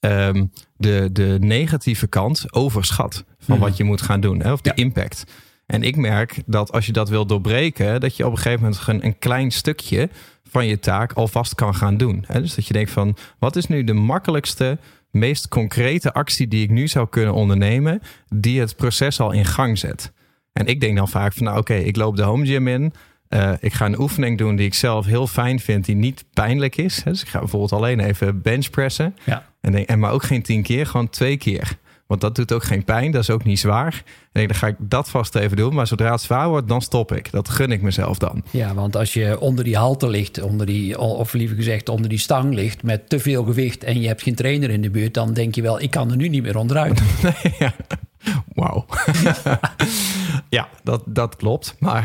um, 0.00 0.52
de, 0.76 1.08
de 1.12 1.36
negatieve 1.40 2.06
kant 2.06 2.52
overschat 2.52 3.24
van 3.38 3.58
wat 3.58 3.76
je 3.76 3.84
moet 3.84 4.02
gaan 4.02 4.20
doen. 4.20 4.40
Hè? 4.40 4.52
Of 4.52 4.60
de 4.60 4.74
impact. 4.74 5.24
En 5.66 5.82
ik 5.82 5.96
merk 5.96 6.42
dat 6.46 6.72
als 6.72 6.86
je 6.86 6.92
dat 6.92 7.08
wil 7.08 7.26
doorbreken, 7.26 8.00
dat 8.00 8.16
je 8.16 8.26
op 8.26 8.30
een 8.30 8.38
gegeven 8.38 8.62
moment 8.62 8.82
een, 8.86 9.04
een 9.04 9.18
klein 9.18 9.50
stukje 9.50 10.08
van 10.54 10.66
je 10.66 10.78
taak 10.78 11.12
alvast 11.12 11.54
kan 11.54 11.74
gaan 11.74 11.96
doen. 11.96 12.24
Hè? 12.26 12.40
Dus 12.40 12.54
dat 12.54 12.66
je 12.66 12.72
denkt 12.72 12.90
van, 12.90 13.16
wat 13.38 13.56
is 13.56 13.66
nu 13.66 13.84
de 13.84 13.92
makkelijkste, 13.92 14.78
meest 15.10 15.48
concrete 15.48 16.12
actie 16.12 16.48
die 16.48 16.62
ik 16.62 16.70
nu 16.70 16.88
zou 16.88 17.08
kunnen 17.08 17.34
ondernemen, 17.34 18.00
die 18.28 18.60
het 18.60 18.76
proces 18.76 19.20
al 19.20 19.32
in 19.32 19.44
gang 19.44 19.78
zet. 19.78 20.12
En 20.52 20.66
ik 20.66 20.80
denk 20.80 20.96
dan 20.96 21.08
vaak 21.08 21.32
van, 21.32 21.44
nou 21.44 21.58
oké, 21.58 21.74
ik 21.74 21.96
loop 21.96 22.16
de 22.16 22.22
home 22.22 22.46
gym 22.46 22.68
in. 22.68 22.92
Uh, 23.28 23.52
ik 23.60 23.72
ga 23.72 23.86
een 23.86 24.00
oefening 24.00 24.38
doen 24.38 24.56
die 24.56 24.66
ik 24.66 24.74
zelf 24.74 25.06
heel 25.06 25.26
fijn 25.26 25.60
vind, 25.60 25.84
die 25.84 25.96
niet 25.96 26.24
pijnlijk 26.32 26.76
is. 26.76 27.02
Dus 27.04 27.22
ik 27.22 27.28
ga 27.28 27.38
bijvoorbeeld 27.38 27.72
alleen 27.72 28.00
even 28.00 28.42
benchpressen. 28.42 29.16
Ja. 29.24 29.46
En, 29.60 29.72
denk, 29.72 29.88
en 29.88 29.98
maar 29.98 30.12
ook 30.12 30.22
geen 30.22 30.42
tien 30.42 30.62
keer, 30.62 30.86
gewoon 30.86 31.10
twee 31.10 31.36
keer. 31.36 31.78
Want 32.06 32.20
dat 32.20 32.34
doet 32.34 32.52
ook 32.52 32.64
geen 32.64 32.84
pijn, 32.84 33.10
dat 33.10 33.22
is 33.22 33.30
ook 33.30 33.44
niet 33.44 33.58
zwaar. 33.58 34.02
En 34.32 34.46
dan 34.46 34.56
ga 34.56 34.66
ik 34.66 34.76
dat 34.78 35.08
vast 35.08 35.34
even 35.34 35.56
doen. 35.56 35.74
Maar 35.74 35.86
zodra 35.86 36.10
het 36.10 36.20
zwaar 36.20 36.48
wordt, 36.48 36.68
dan 36.68 36.82
stop 36.82 37.12
ik. 37.12 37.30
Dat 37.30 37.48
gun 37.48 37.72
ik 37.72 37.82
mezelf 37.82 38.18
dan. 38.18 38.42
Ja, 38.50 38.74
want 38.74 38.96
als 38.96 39.12
je 39.12 39.40
onder 39.40 39.64
die 39.64 39.76
halte 39.76 40.08
ligt, 40.08 40.42
onder 40.42 40.66
die, 40.66 40.98
of 40.98 41.32
liever 41.32 41.56
gezegd 41.56 41.88
onder 41.88 42.08
die 42.08 42.18
stang 42.18 42.54
ligt 42.54 42.82
met 42.82 43.08
te 43.08 43.18
veel 43.18 43.44
gewicht 43.44 43.84
en 43.84 44.00
je 44.00 44.06
hebt 44.06 44.22
geen 44.22 44.34
trainer 44.34 44.70
in 44.70 44.82
de 44.82 44.90
buurt, 44.90 45.14
dan 45.14 45.32
denk 45.32 45.54
je 45.54 45.62
wel, 45.62 45.80
ik 45.80 45.90
kan 45.90 46.10
er 46.10 46.16
nu 46.16 46.28
niet 46.28 46.42
meer 46.42 46.56
onderuit. 46.56 47.02
Nee, 47.22 47.54
ja. 47.58 47.74
Wauw. 48.54 48.86
ja, 50.48 50.68
dat, 50.82 51.02
dat 51.06 51.36
klopt. 51.36 51.76
Maar 51.78 52.04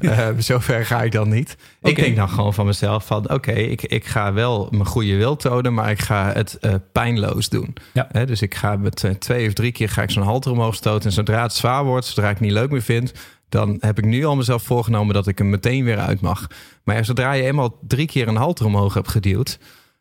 uh, 0.00 0.28
zover 0.38 0.86
ga 0.86 1.02
ik 1.02 1.12
dan 1.12 1.28
niet. 1.28 1.56
Ik 1.82 1.96
denk 1.96 2.16
dan 2.16 2.28
gewoon 2.28 2.54
van 2.54 2.66
mezelf 2.66 3.06
van... 3.06 3.30
oké, 3.30 3.52
ik, 3.52 3.82
ik 3.82 4.06
ga 4.06 4.32
wel 4.32 4.68
mijn 4.70 4.86
goede 4.86 5.16
wil 5.16 5.36
tonen... 5.36 5.74
maar 5.74 5.90
ik 5.90 6.00
ga 6.00 6.32
het 6.32 6.58
uh, 6.60 6.74
pijnloos 6.92 7.48
doen. 7.48 7.74
Ja. 7.92 8.24
dus 8.24 8.42
ik 8.42 8.54
ga 8.54 8.76
met 8.76 9.02
uh, 9.02 9.10
twee 9.10 9.46
of 9.46 9.52
drie 9.52 9.72
keer 9.72 9.88
ga 9.88 10.02
ik 10.02 10.10
zo'n 10.10 10.22
halter 10.22 10.50
omhoog 10.50 10.74
stoten... 10.74 11.08
en 11.08 11.12
zodra 11.12 11.42
het 11.42 11.52
zwaar 11.52 11.84
wordt, 11.84 12.06
zodra 12.06 12.28
ik 12.28 12.34
het 12.34 12.44
niet 12.44 12.52
leuk 12.52 12.70
meer 12.70 12.82
vind... 12.82 13.12
dan 13.48 13.76
heb 13.80 13.98
ik 13.98 14.04
nu 14.04 14.24
al 14.24 14.36
mezelf 14.36 14.62
voorgenomen 14.62 15.14
dat 15.14 15.26
ik 15.26 15.38
hem 15.38 15.50
meteen 15.50 15.84
weer 15.84 15.98
uit 15.98 16.20
mag. 16.20 16.46
Maar 16.84 17.04
zodra 17.04 17.32
je 17.32 17.42
eenmaal 17.42 17.78
drie 17.86 18.06
keer 18.06 18.28
een 18.28 18.36
halter 18.36 18.66
omhoog 18.66 18.94
hebt 18.94 19.08
geduwd... 19.08 19.58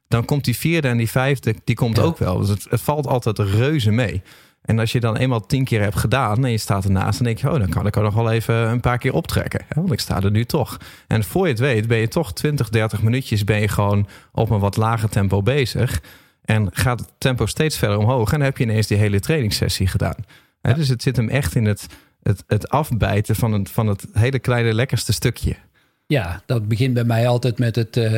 dan 0.07 0.25
komt 0.25 0.45
die 0.45 0.57
vierde 0.57 0.88
en 0.88 0.98
die 0.98 1.10
vijfde, 1.10 1.56
die 1.63 1.75
komt 1.75 2.00
ook 2.00 2.18
wel. 2.18 2.40
Dus 2.40 2.50
het, 2.50 2.66
het 2.69 2.81
valt 2.81 3.07
altijd 3.07 3.40
reuze 3.40 3.92
mee. 3.92 4.22
En 4.62 4.80
als 4.80 4.92
je 4.92 5.00
dan 5.00 5.18
eenmaal 5.18 5.46
tien 5.46 5.64
keer 5.64 5.82
hebt 5.82 5.98
gedaan 5.98 6.46
en 6.46 6.52
je 6.52 6.58
staat 6.58 6.84
ernaast, 6.84 7.18
dan 7.18 7.28
denk 7.28 7.40
je, 7.40 7.52
oh, 7.52 7.60
dan 7.60 7.70
kan 7.70 7.88
ik 7.88 7.96
er 7.96 8.04
nog 8.04 8.14
wel 8.14 8.32
even 8.32 8.56
een 8.56 8.80
paar 8.80 8.98
keer 8.98 9.14
optrekken. 9.14 9.66
Want 9.76 9.92
ik 9.92 10.00
sta 10.00 10.22
er 10.22 10.32
nu 10.32 10.46
toch. 10.46 10.78
En 11.08 11.24
voor 11.24 11.46
je 11.46 11.52
het 11.52 11.62
weet, 11.62 11.88
ben 11.88 11.98
je 11.98 12.08
toch 12.08 12.34
20, 12.34 12.70
30 12.70 13.02
minuutjes 13.02 13.44
ben 13.44 13.62
je 13.62 13.68
gewoon 13.68 14.08
op 14.32 14.50
een 14.50 14.60
wat 14.60 14.78
lager 14.78 15.10
tempo 15.10 15.42
bezig. 15.42 16.02
En 16.42 16.68
gaat 16.72 17.00
het 17.00 17.10
tempo 17.18 17.46
steeds 17.46 17.78
verder 17.78 17.98
omhoog. 17.98 18.32
En 18.32 18.38
dan 18.38 18.48
heb 18.48 18.58
je 18.58 18.64
ineens 18.64 18.88
die 18.88 18.98
hele 18.98 19.20
trainingssessie 19.20 19.88
gedaan. 19.88 20.16
Dus 20.62 20.88
het 20.88 21.02
zit 21.02 21.16
hem 21.16 21.30
echt 21.30 21.56
in 21.56 21.66
het, 21.66 21.88
het, 22.24 22.44
het 22.48 22.70
afbijten 22.70 23.36
van 23.36 23.54
het, 23.54 23.70
van 23.70 23.88
het 23.88 24.06
hele 24.14 24.40
kleine 24.40 24.74
lekkerste 24.74 25.14
stukje. 25.14 25.56
Ja, 26.07 26.42
dat 26.45 26.68
begint 26.68 26.94
bij 26.94 27.04
mij 27.04 27.28
altijd 27.28 27.60
met 27.60 27.76
het, 27.76 27.98
uh, 27.98 28.12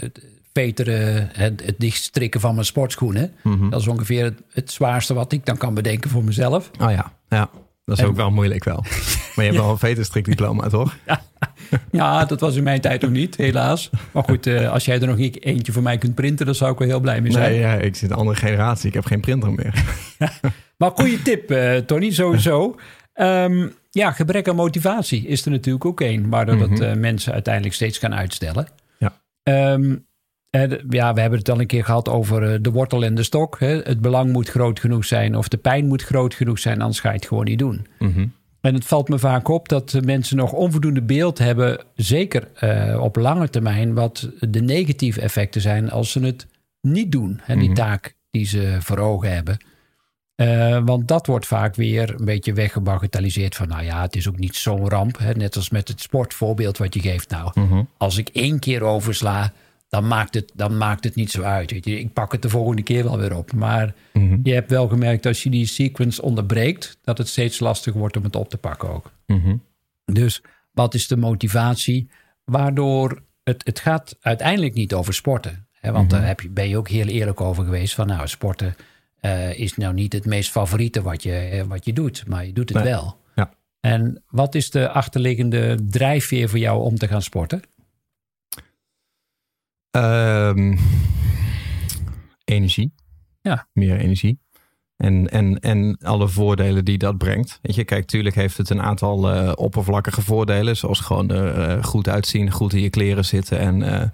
het 0.00 0.24
veteren, 0.56 1.28
het, 1.32 1.62
het 1.64 1.74
dichtstrikken 1.78 2.40
van 2.40 2.54
mijn 2.54 2.66
sportschoenen. 2.66 3.32
Mhm. 3.42 3.68
Dat 3.68 3.80
is 3.80 3.88
ongeveer 3.88 4.24
het, 4.24 4.42
het, 4.52 4.70
zwaarste 4.70 5.14
wat 5.14 5.32
ik 5.32 5.46
dan 5.46 5.56
kan 5.56 5.74
bedenken 5.74 6.10
voor 6.10 6.24
mezelf. 6.24 6.70
Oh 6.80 6.90
ja, 6.90 7.12
ja. 7.28 7.50
Dat 7.84 7.98
is 7.98 8.04
ook 8.04 8.16
wel 8.16 8.30
moeilijk 8.30 8.64
wel. 8.64 8.84
Maar 9.34 9.44
je 9.44 9.50
hebt 9.50 9.56
wel 9.64 9.70
een 9.70 9.78
veterstrikdiploma, 9.78 10.68
toch? 10.68 10.96
Ja. 11.06 11.20
ja, 11.90 12.24
dat 12.24 12.40
was 12.40 12.56
in 12.56 12.62
mijn 12.62 12.80
tijd 12.80 13.02
nog 13.02 13.10
niet, 13.10 13.36
helaas. 13.36 13.90
Maar 14.12 14.24
goed, 14.24 14.46
uh, 14.46 14.72
als 14.72 14.84
jij 14.84 15.00
er 15.00 15.06
nog 15.06 15.18
eentje 15.18 15.72
voor 15.72 15.82
mij 15.82 15.98
kunt 15.98 16.14
printen... 16.14 16.46
dan 16.46 16.54
zou 16.54 16.72
ik 16.72 16.78
wel 16.78 16.88
heel 16.88 17.00
blij 17.00 17.20
mee 17.20 17.32
zijn. 17.32 17.50
Nee, 17.50 17.60
ja, 17.60 17.74
ik 17.74 17.96
zit 17.96 18.10
een 18.10 18.16
andere 18.16 18.38
generatie. 18.38 18.88
Ik 18.88 18.94
heb 18.94 19.04
geen 19.04 19.20
printer 19.20 19.52
meer. 19.52 19.84
maar 20.78 20.90
goede 20.94 21.22
tip, 21.22 21.50
uh, 21.50 21.76
Tony, 21.76 22.10
sowieso. 22.10 22.74
Um, 23.14 23.72
ja, 23.90 24.12
gebrek 24.12 24.48
aan 24.48 24.56
motivatie 24.56 25.26
is 25.26 25.44
er 25.44 25.50
natuurlijk 25.50 25.84
ook 25.84 26.00
één... 26.00 26.28
waardoor 26.28 26.54
mm 26.54 26.68
dat 26.68 26.80
uh, 26.80 26.94
mensen 26.94 27.32
uiteindelijk 27.32 27.74
steeds 27.74 27.98
gaan 27.98 28.14
uitstellen. 28.14 28.68
Ja. 28.98 29.20
Um, 29.72 30.05
ja, 30.88 31.14
we 31.14 31.20
hebben 31.20 31.38
het 31.38 31.50
al 31.50 31.60
een 31.60 31.66
keer 31.66 31.84
gehad 31.84 32.08
over 32.08 32.52
eh, 32.52 32.58
de 32.60 32.70
wortel 32.70 33.04
en 33.04 33.14
de 33.14 33.22
stok. 33.22 33.60
Het 33.60 34.00
belang 34.00 34.32
moet 34.32 34.48
groot 34.48 34.80
genoeg 34.80 35.04
zijn 35.04 35.36
of 35.36 35.48
de 35.48 35.56
pijn 35.56 35.86
moet 35.86 36.02
groot 36.02 36.34
genoeg 36.34 36.58
zijn, 36.58 36.80
anders 36.80 37.00
ga 37.00 37.08
je 37.08 37.16
het 37.16 37.26
gewoon 37.26 37.44
niet 37.44 37.58
doen. 37.58 37.86
Mhm. 37.98 38.26
En 38.60 38.74
het 38.74 38.84
valt 38.84 39.08
me 39.08 39.18
vaak 39.18 39.48
op 39.48 39.68
dat 39.68 39.98
mensen 40.04 40.36
nog 40.36 40.52
onvoldoende 40.52 41.02
beeld 41.02 41.38
hebben, 41.38 41.84
zeker 41.94 42.48
uh, 42.60 43.00
op 43.02 43.16
lange 43.16 43.50
termijn, 43.50 43.94
wat 43.94 44.30
de 44.40 44.60
negatieve 44.60 45.20
effecten 45.20 45.60
zijn 45.60 45.90
als 45.90 46.10
ze 46.10 46.20
het 46.20 46.46
niet 46.80 47.12
doen. 47.12 47.40
Hè, 47.42 47.56
die 47.56 47.68
mhm. 47.68 47.74
taak 47.74 48.16
die 48.30 48.46
ze 48.46 48.76
voor 48.80 48.98
ogen 48.98 49.34
hebben. 49.34 49.58
Uh, 50.36 50.78
want 50.84 51.08
dat 51.08 51.26
wordt 51.26 51.46
vaak 51.46 51.74
weer 51.74 52.14
een 52.18 52.24
beetje 52.24 52.52
weggebagatelliseerd 52.52 53.54
van, 53.54 53.68
nou 53.68 53.84
ja, 53.84 54.02
het 54.02 54.16
is 54.16 54.28
ook 54.28 54.38
niet 54.38 54.56
zo'n 54.56 54.88
ramp. 54.88 55.18
Hè? 55.18 55.32
Net 55.32 55.56
als 55.56 55.70
met 55.70 55.88
het 55.88 56.00
sportvoorbeeld 56.00 56.78
wat 56.78 56.94
je 56.94 57.00
geeft. 57.00 57.30
Nou, 57.30 57.50
mhm. 57.54 57.82
als 57.96 58.18
ik 58.18 58.28
één 58.28 58.58
keer 58.58 58.82
oversla, 58.82 59.52
dan 59.88 60.06
maakt 60.08 60.34
het, 60.34 60.52
dan 60.54 60.76
maakt 60.76 61.04
het 61.04 61.14
niet 61.14 61.30
zo 61.30 61.42
uit. 61.42 61.70
Weet 61.70 61.84
je. 61.84 61.98
Ik 62.00 62.12
pak 62.12 62.32
het 62.32 62.42
de 62.42 62.48
volgende 62.48 62.82
keer 62.82 63.04
wel 63.04 63.18
weer 63.18 63.36
op. 63.36 63.52
Maar 63.52 63.94
Mhm. 64.12 64.38
je 64.42 64.52
hebt 64.52 64.70
wel 64.70 64.88
gemerkt 64.88 65.26
als 65.26 65.42
je 65.42 65.50
die 65.50 65.66
sequence 65.66 66.22
onderbreekt, 66.22 66.98
dat 67.02 67.18
het 67.18 67.28
steeds 67.28 67.58
lastiger 67.58 68.00
wordt 68.00 68.16
om 68.16 68.24
het 68.24 68.36
op 68.36 68.48
te 68.48 68.56
pakken 68.58 68.88
ook. 68.90 69.12
Mhm. 69.26 69.56
Dus 70.04 70.42
wat 70.72 70.94
is 70.94 71.06
de 71.08 71.16
motivatie? 71.16 72.10
Waardoor 72.44 73.22
het, 73.44 73.62
het 73.64 73.80
gaat 73.80 74.16
uiteindelijk 74.20 74.74
niet 74.74 74.94
over 74.94 75.14
sporten. 75.14 75.66
Hè? 75.80 75.92
Want 75.92 76.08
Mhm. 76.10 76.16
daar 76.18 76.26
heb 76.26 76.40
je, 76.40 76.48
ben 76.48 76.68
je 76.68 76.76
ook 76.76 76.88
heel 76.88 77.06
eerlijk 77.06 77.40
over 77.40 77.64
geweest. 77.64 77.94
Van 77.94 78.06
nou, 78.06 78.28
sporten 78.28 78.74
eh, 79.20 79.58
is 79.58 79.76
nou 79.76 79.94
niet 79.94 80.12
het 80.12 80.24
meest 80.26 80.50
favoriete 80.50 81.02
wat 81.02 81.22
je, 81.22 81.32
eh, 81.32 81.62
wat 81.62 81.84
je 81.84 81.92
doet. 81.92 82.24
Maar 82.26 82.46
je 82.46 82.52
doet 82.52 82.68
het 82.68 82.78
Nee. 82.78 82.92
wel. 82.92 83.16
Ja. 83.34 83.50
En 83.80 84.22
wat 84.28 84.54
is 84.54 84.70
de 84.70 84.88
achterliggende 84.88 85.78
drijfveer 85.90 86.48
voor 86.48 86.58
jou 86.58 86.82
om 86.82 86.96
te 86.98 87.08
gaan 87.08 87.22
sporten? 87.22 87.62
Ehm, 89.96 90.76
energie. 92.44 92.92
Ja. 93.40 93.68
Meer 93.72 93.98
energie. 93.98 94.38
En, 94.96 95.28
en, 95.28 95.60
en 95.60 95.98
alle 96.02 96.28
voordelen 96.28 96.84
die 96.84 96.98
dat 96.98 97.18
brengt. 97.18 97.58
Weet 97.62 97.74
je, 97.74 97.84
kijk, 97.84 98.06
tuurlijk 98.06 98.34
heeft 98.34 98.56
het 98.56 98.70
een 98.70 98.82
aantal 98.82 99.32
eh, 99.32 99.52
oppervlakkige 99.54 100.22
voordelen. 100.22 100.76
Zoals 100.76 101.00
gewoon 101.00 101.30
er 101.30 101.58
eh, 101.58 101.84
goed 101.84 102.08
uitzien, 102.08 102.50
goed 102.50 102.72
in 102.72 102.80
je 102.80 102.90
kleren 102.90 103.24
zitten 103.24 103.58
en 103.58 103.82
eh, 103.82 104.08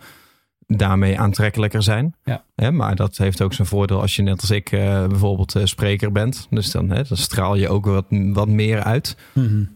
daarmee 0.76 1.18
aantrekkelijker 1.18 1.82
zijn. 1.82 2.14
Ja. 2.24 2.44
Hè, 2.54 2.72
maar 2.72 2.96
dat 2.96 3.16
heeft 3.16 3.42
ook 3.42 3.52
zijn 3.54 3.68
voordeel 3.68 4.00
als 4.00 4.16
je 4.16 4.22
net 4.22 4.40
als 4.40 4.50
ik 4.50 4.72
eh, 4.72 5.06
bijvoorbeeld 5.06 5.54
eh, 5.54 5.64
spreker 5.64 6.12
bent. 6.12 6.46
Dus 6.50 6.70
dan, 6.70 6.90
hè, 6.90 7.02
dan 7.02 7.16
straal 7.16 7.54
je 7.56 7.68
ook 7.68 7.84
wat, 7.84 8.06
wat 8.08 8.48
meer 8.48 8.82
uit. 8.82 9.16
Mhm. 9.32 9.46
Uh, 9.56 9.66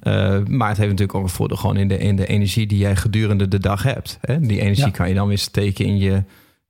maar 0.45 0.69
het 0.69 0.77
heeft 0.77 0.91
natuurlijk 0.91 1.15
ook 1.15 1.23
een 1.23 1.29
voordeel 1.29 1.57
gewoon 1.57 1.77
in 1.77 1.89
de, 1.89 1.99
in 1.99 2.17
de 2.17 2.27
energie 2.27 2.67
die 2.67 2.79
jij 2.79 2.97
gedurende 2.97 3.49
de 3.49 3.59
dag 3.59 3.83
hebt. 3.83 4.19
Hè? 4.21 4.41
Die 4.41 4.61
energie 4.61 4.85
Ja. 4.85 4.91
kan 4.91 5.09
je 5.09 5.15
dan 5.15 5.29
weer 5.29 5.39
steken 5.39 5.85
in 5.85 5.99
je, 5.99 6.25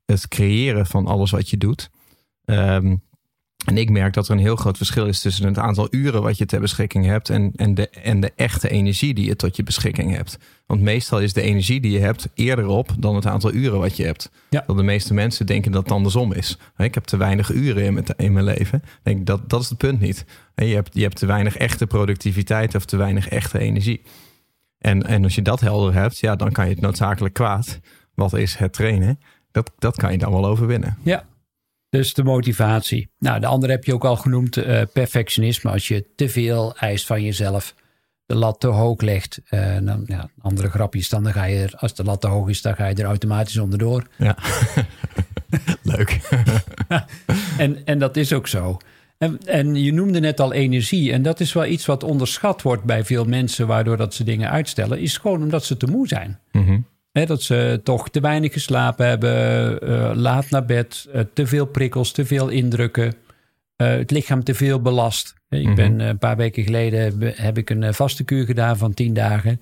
het 0.06 0.28
creëren 0.28 0.87
van 0.87 1.06
alles 1.06 1.30
wat 1.30 1.50
je 1.50 1.56
doet. 1.56 1.90
Um, 2.45 3.02
en 3.67 3.79
ik 3.79 3.91
merk 3.91 4.15
dat 4.15 4.29
er 4.29 4.35
een 4.35 4.41
heel 4.41 4.57
groot 4.57 4.77
verschil 4.77 5.07
is 5.07 5.21
tussen 5.21 5.47
het 5.47 5.59
aantal 5.59 5.89
uren 5.91 6.23
wat 6.23 6.39
je 6.39 6.47
ter 6.47 6.61
beschikking 6.61 7.05
hebt 7.05 7.31
en, 7.31 7.53
en, 7.57 7.75
de, 7.75 7.89
en 7.89 8.21
de 8.21 8.33
echte 8.37 8.69
energie 8.69 9.15
die 9.15 9.27
je 9.27 9.37
tot 9.37 9.57
je 9.57 9.63
beschikking 9.63 10.17
hebt. 10.17 10.39
Want 10.67 10.81
meestal 10.81 11.21
is 11.21 11.33
de 11.33 11.43
energie 11.43 11.81
die 11.81 11.93
je 11.93 11.99
hebt 11.99 12.29
eerder 12.35 12.67
op 12.67 12.91
dan 12.99 13.15
het 13.15 13.27
aantal 13.27 13.53
uren 13.53 13.79
wat 13.79 13.97
je 13.97 14.05
hebt. 14.05 14.31
Ja. 14.51 14.65
Dat 14.67 14.77
de 14.77 14.83
meeste 14.83 15.15
mensen 15.15 15.47
denken 15.47 15.73
dat 15.73 15.83
het 15.83 15.93
andersom 15.93 16.33
is. 16.33 16.59
Ik 16.77 16.95
heb 16.95 17.05
te 17.05 17.17
weinig 17.17 17.53
uren 17.53 17.85
in 17.85 17.95
mijn, 17.95 18.07
in 18.17 18.33
mijn 18.33 18.45
leven. 18.45 18.79
Ik 18.79 19.01
Denk, 19.03 19.27
dat, 19.27 19.51
dat 19.51 19.61
is 19.61 19.69
het 19.69 19.79
punt 19.79 20.01
niet. 20.01 20.25
Je 20.55 20.65
hebt, 20.65 20.95
je 20.95 21.03
hebt 21.03 21.17
te 21.17 21.27
weinig 21.27 21.57
echte 21.57 21.87
productiviteit 21.87 22.75
of 22.75 22.85
te 22.85 22.97
weinig 22.97 23.29
echte 23.29 23.59
energie. 23.59 24.03
En, 24.79 25.03
en 25.03 25.25
als 25.25 25.35
je 25.35 25.43
dat 25.43 25.61
helder 25.61 25.95
hebt, 25.95 26.19
ja, 26.19 26.37
dan 26.37 26.53
kan 26.53 26.65
je 26.65 26.73
het 26.73 26.81
noodzakelijk 26.81 27.35
kwaad. 27.35 27.81
Wat 28.15 28.33
is 28.33 28.55
het 28.55 28.73
trainen? 28.73 29.21
Dat, 29.51 29.73
dat 29.79 29.97
kan 29.97 30.13
je 30.13 30.19
dan 30.19 30.33
wel 30.33 30.47
overwinnen. 30.47 30.99
Ja, 31.03 31.25
dus 31.97 32.15
de 32.15 32.25
motivatie. 32.25 33.11
Nou, 33.19 33.41
de 33.41 33.47
andere 33.47 33.73
heb 33.73 33.85
je 33.85 33.95
ook 33.95 34.05
al 34.05 34.17
genoemd, 34.17 34.57
uh, 34.57 34.83
perfectionisme. 34.93 35.71
Als 35.71 35.88
je 35.88 36.07
te 36.17 36.29
veel 36.29 36.76
eist 36.76 37.07
van 37.07 37.23
jezelf, 37.23 37.75
de 38.26 38.35
lat 38.35 38.61
te 38.61 38.67
hoog 38.67 39.00
legt. 39.00 39.41
Uh, 39.50 39.76
dan, 39.83 40.03
ja, 40.07 40.29
andere 40.41 40.71
grapjes, 40.71 41.09
dan 41.09 41.33
ga 41.33 41.45
je 41.45 41.62
er, 41.62 41.75
als 41.76 41.95
de 41.95 42.05
lat 42.05 42.21
te 42.21 42.26
hoog 42.26 42.49
is, 42.49 42.62
dan 42.62 42.75
ga 42.75 42.87
je 42.87 42.95
er 42.95 43.05
automatisch 43.05 43.59
onderdoor. 43.59 44.07
Ja, 44.17 44.37
leuk. 45.97 46.19
en, 47.59 47.85
en 47.85 47.99
dat 47.99 48.17
is 48.17 48.33
ook 48.33 48.49
zo. 48.49 48.79
En, 49.19 49.38
en 49.45 49.75
je 49.75 49.93
noemde 49.93 50.21
net 50.21 50.41
al 50.41 50.53
energie. 50.53 51.12
En 51.12 51.23
dat 51.23 51.41
is 51.41 51.53
wel 51.53 51.67
iets 51.67 51.87
wat 51.87 52.03
onderschat 52.03 52.62
wordt 52.62 52.85
bij 52.85 53.05
veel 53.05 53.25
mensen, 53.25 53.67
waardoor 53.67 53.97
dat 53.97 54.15
ze 54.15 54.25
dingen 54.25 54.50
uitstellen. 54.50 55.00
Is 55.00 55.17
gewoon 55.17 55.43
omdat 55.43 55.65
ze 55.65 55.76
te 55.76 55.87
moe 55.87 56.09
zijn. 56.09 56.38
Mm 56.53 56.65
-hmm. 56.67 56.87
He, 57.17 57.27
dat 57.27 57.43
ze 57.43 57.81
toch 57.83 58.09
te 58.09 58.21
weinig 58.21 58.53
geslapen 58.53 59.07
hebben, 59.07 59.79
uh, 59.89 60.11
laat 60.15 60.51
naar 60.51 60.65
bed, 60.65 61.09
uh, 61.15 61.21
te 61.33 61.47
veel 61.47 61.67
prikkels, 61.67 62.13
te 62.13 62.27
veel 62.27 62.49
indrukken, 62.49 63.07
uh, 63.07 63.89
het 63.89 64.11
lichaam 64.11 64.45
te 64.45 64.55
veel 64.55 64.81
belast. 64.81 65.35
Ik 65.49 65.59
mm 65.59 65.67
-hmm. 65.67 65.75
ben 65.75 66.01
een 66.01 66.19
paar 66.19 66.37
weken 66.37 66.65
geleden 66.65 67.01
heb, 67.01 67.37
heb 67.37 67.59
ik 67.59 67.71
een 67.71 67.95
vaste 67.95 68.25
kuur 68.25 68.45
gedaan 68.45 68.77
van 68.77 68.95
tien 68.95 69.15
dagen. 69.15 69.61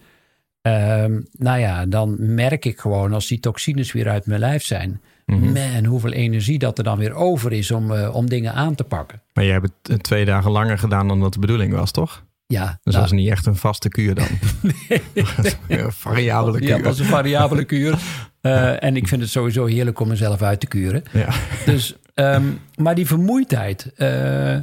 nou 1.38 1.58
ja, 1.58 1.86
dan 1.86 2.34
merk 2.34 2.64
ik 2.64 2.80
gewoon 2.80 3.12
als 3.12 3.26
die 3.26 3.40
toxines 3.40 3.92
weer 3.92 4.08
uit 4.08 4.26
mijn 4.26 4.40
lijf 4.40 4.64
zijn. 4.64 5.00
Mm 5.26 5.42
-hmm. 5.42 5.52
Man, 5.52 5.84
hoeveel 5.84 6.12
energie 6.12 6.58
dat 6.58 6.78
er 6.78 6.84
dan 6.84 6.98
weer 6.98 7.14
over 7.14 7.52
is 7.52 7.70
om, 7.70 7.92
om 7.92 8.28
dingen 8.28 8.52
aan 8.52 8.74
te 8.74 8.84
pakken. 8.84 9.22
Maar 9.32 9.44
jij 9.44 9.52
hebt 9.52 9.70
het 9.82 10.02
twee 10.02 10.24
dagen 10.24 10.50
langer 10.50 10.78
gedaan 10.78 11.08
dan 11.08 11.20
dat 11.20 11.32
de 11.32 11.38
bedoeling 11.38 11.72
was, 11.72 11.90
toch? 11.90 12.24
Ja, 12.54 12.78
dus 12.82 12.94
dat 12.94 13.04
is 13.04 13.10
niet 13.10 13.30
echt 13.30 13.46
een 13.46 13.56
vaste 13.56 13.88
kuur 13.88 14.14
dan. 14.14 14.26
nee, 14.88 15.02
een 15.68 15.92
variabele 16.08 16.58
kuur. 16.58 16.68
Ja, 16.68 16.78
dat 16.78 16.92
is 16.92 16.98
een 16.98 17.04
variabele 17.04 17.64
kuur. 17.64 17.98
Uh, 18.42 18.82
en 18.84 18.96
ik 18.96 19.08
vind 19.08 19.20
het 19.20 19.30
sowieso 19.30 19.64
heerlijk 19.66 20.00
om 20.00 20.08
mezelf 20.08 20.42
uit 20.42 20.60
te 20.60 20.66
kuren. 20.66 21.02
Ja. 21.12 21.28
Dus, 21.64 21.96
um, 22.14 22.60
maar 22.76 22.94
die 22.94 23.06
vermoeidheid. 23.06 23.92
Uh, 23.96 24.56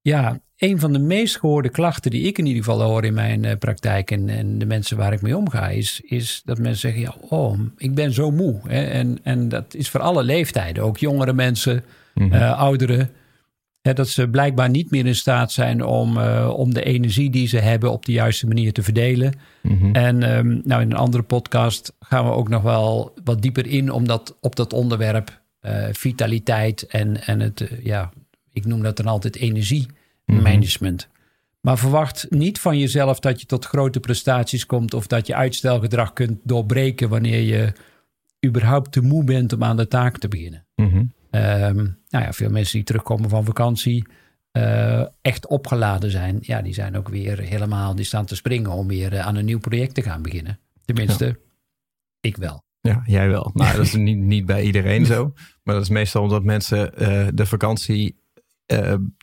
ja, 0.00 0.40
een 0.56 0.80
van 0.80 0.92
de 0.92 0.98
meest 0.98 1.38
gehoorde 1.38 1.68
klachten 1.68 2.10
die 2.10 2.26
ik 2.26 2.38
in 2.38 2.46
ieder 2.46 2.64
geval 2.64 2.82
hoor 2.82 3.04
in 3.04 3.14
mijn 3.14 3.44
uh, 3.44 3.52
praktijk 3.58 4.10
en, 4.10 4.28
en 4.28 4.58
de 4.58 4.66
mensen 4.66 4.96
waar 4.96 5.12
ik 5.12 5.22
mee 5.22 5.36
omga, 5.36 5.68
is, 5.68 6.00
is 6.04 6.42
dat 6.44 6.58
mensen 6.58 6.80
zeggen: 6.80 7.00
ja, 7.00 7.14
oh, 7.20 7.60
ik 7.76 7.94
ben 7.94 8.12
zo 8.12 8.30
moe. 8.30 8.60
Hè? 8.66 8.84
En, 8.84 9.18
en 9.22 9.48
dat 9.48 9.74
is 9.74 9.88
voor 9.88 10.00
alle 10.00 10.22
leeftijden, 10.22 10.82
ook 10.82 10.98
jongere 10.98 11.32
mensen, 11.32 11.84
mm 12.14 12.30
-hmm. 12.30 12.42
ouderen. 12.42 13.10
Hè, 13.86 13.92
dat 13.92 14.08
ze 14.08 14.28
blijkbaar 14.28 14.70
niet 14.70 14.90
meer 14.90 15.06
in 15.06 15.14
staat 15.14 15.52
zijn 15.52 15.84
om, 15.84 16.18
uh, 16.18 16.52
om 16.56 16.74
de 16.74 16.84
energie 16.84 17.30
die 17.30 17.48
ze 17.48 17.58
hebben 17.58 17.92
op 17.92 18.04
de 18.04 18.12
juiste 18.12 18.46
manier 18.46 18.72
te 18.72 18.82
verdelen. 18.82 19.34
Mm 19.62 19.78
-hmm. 19.78 19.94
En 19.94 20.36
um, 20.36 20.60
nou, 20.64 20.82
in 20.82 20.90
een 20.90 20.96
andere 20.96 21.22
podcast 21.22 21.92
gaan 22.00 22.24
we 22.24 22.30
ook 22.30 22.48
nog 22.48 22.62
wel 22.62 23.14
wat 23.24 23.42
dieper 23.42 23.66
in 23.66 23.90
om 23.90 24.06
dat, 24.06 24.36
op 24.40 24.56
dat 24.56 24.72
onderwerp 24.72 25.40
uh, 25.62 25.86
vitaliteit 25.92 26.86
en, 26.86 27.26
en 27.26 27.40
het, 27.40 27.60
uh, 27.60 27.84
ja, 27.84 28.12
ik 28.52 28.64
noem 28.64 28.82
dat 28.82 28.96
dan 28.96 29.06
altijd 29.06 29.36
energiemanagement. 29.36 31.06
Mm 31.06 31.14
-hmm. 31.14 31.24
Maar 31.60 31.78
verwacht 31.78 32.26
niet 32.30 32.58
van 32.58 32.78
jezelf 32.78 33.20
dat 33.20 33.40
je 33.40 33.46
tot 33.46 33.64
grote 33.64 34.00
prestaties 34.00 34.66
komt 34.66 34.94
of 34.94 35.06
dat 35.06 35.26
je 35.26 35.34
uitstelgedrag 35.34 36.12
kunt 36.12 36.38
doorbreken 36.42 37.08
wanneer 37.08 37.40
je 37.40 37.72
überhaupt 38.46 38.92
te 38.92 39.00
moe 39.00 39.24
bent 39.24 39.52
om 39.52 39.64
aan 39.64 39.76
de 39.76 39.88
taak 39.88 40.18
te 40.18 40.28
beginnen. 40.28 40.66
Mm 40.74 40.88
-hmm. 40.88 41.12
Um, 41.36 41.98
nou 42.08 42.24
ja, 42.24 42.32
veel 42.32 42.50
mensen 42.50 42.76
die 42.76 42.84
terugkomen 42.84 43.28
van 43.28 43.44
vakantie, 43.44 44.06
uh, 44.56 45.04
echt 45.22 45.46
opgeladen 45.46 46.10
zijn, 46.10 46.38
ja, 46.40 46.62
die 46.62 46.74
zijn 46.74 46.96
ook 46.96 47.08
weer 47.08 47.38
helemaal, 47.38 47.94
die 47.94 48.04
staan 48.04 48.24
te 48.24 48.36
springen 48.36 48.70
om 48.70 48.88
weer 48.88 49.12
uh, 49.12 49.26
aan 49.26 49.36
een 49.36 49.44
nieuw 49.44 49.58
project 49.58 49.94
te 49.94 50.02
gaan 50.02 50.22
beginnen. 50.22 50.58
Tenminste, 50.84 51.24
ja. 51.24 51.34
ik 52.20 52.36
wel. 52.36 52.62
Ja, 52.80 53.02
jij 53.06 53.28
wel. 53.28 53.50
Nou, 53.54 53.72
dat 53.76 53.86
is 53.86 53.94
niet, 53.94 54.18
niet 54.18 54.46
bij 54.46 54.62
iedereen 54.62 55.06
zo. 55.06 55.32
Maar 55.62 55.74
dat 55.74 55.84
is 55.84 55.90
meestal 55.90 56.22
omdat 56.22 56.44
mensen 56.44 56.92
uh, 56.98 57.26
de 57.34 57.46
vakantie 57.46 58.24